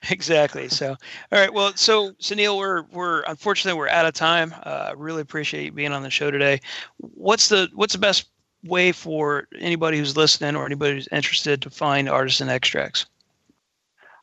exactly. 0.10 0.68
So, 0.68 0.90
all 0.90 1.38
right. 1.38 1.52
Well, 1.52 1.72
so 1.74 2.12
Sunil, 2.12 2.58
we're 2.58 2.82
we're 2.92 3.22
unfortunately 3.22 3.78
we're 3.78 3.88
out 3.88 4.06
of 4.06 4.14
time. 4.14 4.54
Uh, 4.62 4.94
really 4.96 5.22
appreciate 5.22 5.64
you 5.64 5.72
being 5.72 5.92
on 5.92 6.02
the 6.02 6.10
show 6.10 6.30
today. 6.30 6.60
What's 6.98 7.48
the 7.48 7.68
what's 7.74 7.92
the 7.92 7.98
best 7.98 8.28
way 8.64 8.92
for 8.92 9.48
anybody 9.58 9.98
who's 9.98 10.16
listening 10.16 10.56
or 10.56 10.64
anybody 10.64 10.94
who's 10.94 11.08
interested 11.08 11.60
to 11.62 11.70
find 11.70 12.08
artisan 12.08 12.48
extracts? 12.48 13.06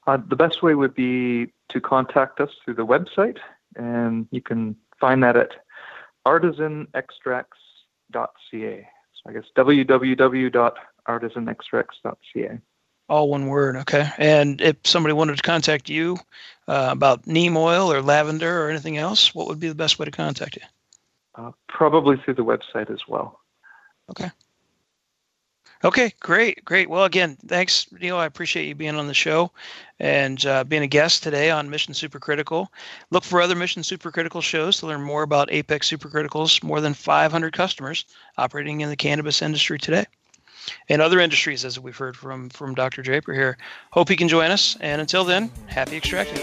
Uh, 0.08 0.18
the 0.28 0.36
best 0.36 0.64
way 0.64 0.76
would 0.76 0.96
be 0.96 1.52
to 1.70 1.80
contact 1.80 2.40
us 2.40 2.50
through 2.64 2.74
the 2.74 2.86
website, 2.86 3.38
and 3.76 4.28
you 4.32 4.42
can 4.42 4.76
find 5.00 5.24
that 5.24 5.36
at 5.36 5.52
artisanextracts.ca. 6.26 8.88
So 9.14 9.30
I 9.30 9.34
guess 9.34 9.44
www.artisanextracts.ca. 11.08 12.60
All 13.08 13.30
one 13.30 13.48
word, 13.48 13.76
okay. 13.78 14.08
And 14.20 14.62
if 14.62 14.78
somebody 14.84 15.14
wanted 15.14 15.38
to 15.38 15.42
contact 15.42 15.90
you 15.90 16.18
uh, 16.68 16.90
about 16.92 17.26
neem 17.26 17.58
oil 17.58 17.92
or 17.92 18.04
lavender 18.04 18.64
or 18.64 18.70
anything 18.70 18.98
else, 18.98 19.34
what 19.34 19.48
would 19.48 19.60
be 19.60 19.68
the 19.68 19.76
best 19.76 19.98
way 19.98 20.06
to 20.06 20.12
contact 20.12 20.58
you? 20.58 20.62
Uh, 21.34 21.52
probably 21.68 22.18
through 22.18 22.36
the 22.36 22.44
website 22.44 22.92
as 22.92 23.08
well. 23.08 23.40
Okay. 24.12 24.30
Okay, 25.82 26.14
great, 26.20 26.64
great. 26.66 26.90
Well, 26.90 27.06
again, 27.06 27.38
thanks, 27.48 27.88
Neil. 28.00 28.18
I 28.18 28.26
appreciate 28.26 28.68
you 28.68 28.76
being 28.76 28.98
on 28.98 29.08
the 29.08 29.14
show 29.14 29.50
and 29.98 30.46
uh, 30.46 30.66
being 30.66 30.84
a 30.84 30.88
guest 30.88 31.24
today 31.24 31.52
on 31.52 31.70
Mission 31.70 31.94
Supercritical. 31.94 32.68
Look 33.12 33.24
for 33.24 33.42
other 33.42 33.56
Mission 33.56 33.82
Supercritical 33.82 34.44
shows 34.44 34.78
to 34.78 34.88
learn 34.88 35.02
more 35.02 35.24
about 35.24 35.54
Apex 35.54 35.90
Supercritical's 35.90 36.62
more 36.62 36.82
than 36.82 36.94
500 36.94 37.54
customers 37.54 38.04
operating 38.38 38.82
in 38.82 38.90
the 38.90 38.98
cannabis 38.98 39.42
industry 39.42 39.80
today 39.80 40.06
and 40.88 41.02
other 41.02 41.20
industries, 41.20 41.66
as 41.66 41.80
we've 41.80 41.98
heard 41.98 42.16
from 42.16 42.50
from 42.50 42.76
Dr. 42.76 43.02
Draper 43.02 43.34
here. 43.34 43.58
Hope 43.92 44.10
you 44.10 44.16
can 44.16 44.28
join 44.28 44.52
us. 44.52 44.78
And 44.80 45.02
until 45.02 45.24
then, 45.24 45.52
happy 45.68 45.98
extracting. 45.98 46.40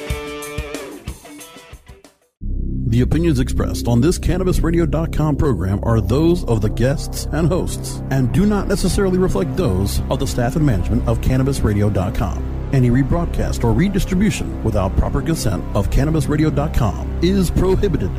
The 2.89 3.03
opinions 3.03 3.41
expressed 3.41 3.89
on 3.89 4.01
this 4.01 4.19
CannabisRadio.com 4.19 5.37
program 5.37 5.81
are 5.83 6.01
those 6.01 6.45
of 6.45 6.61
the 6.63 6.71
guests 6.71 7.27
and 7.33 7.49
hosts 7.49 8.01
and 8.11 8.33
do 8.33 8.47
not 8.47 8.69
necessarily 8.69 9.19
reflect 9.19 9.57
those 9.57 10.01
of 10.09 10.21
the 10.21 10.27
staff 10.27 10.57
and 10.57 10.65
management 10.65 11.07
of 11.09 11.21
CannabisRadio.com. 11.21 12.71
Any 12.73 12.91
rebroadcast 12.91 13.65
or 13.65 13.73
redistribution 13.73 14.63
without 14.65 14.97
proper 14.97 15.21
consent 15.21 15.65
of 15.77 15.91
CannabisRadio.com 15.91 17.21
is 17.23 17.51
prohibited. 17.51 18.13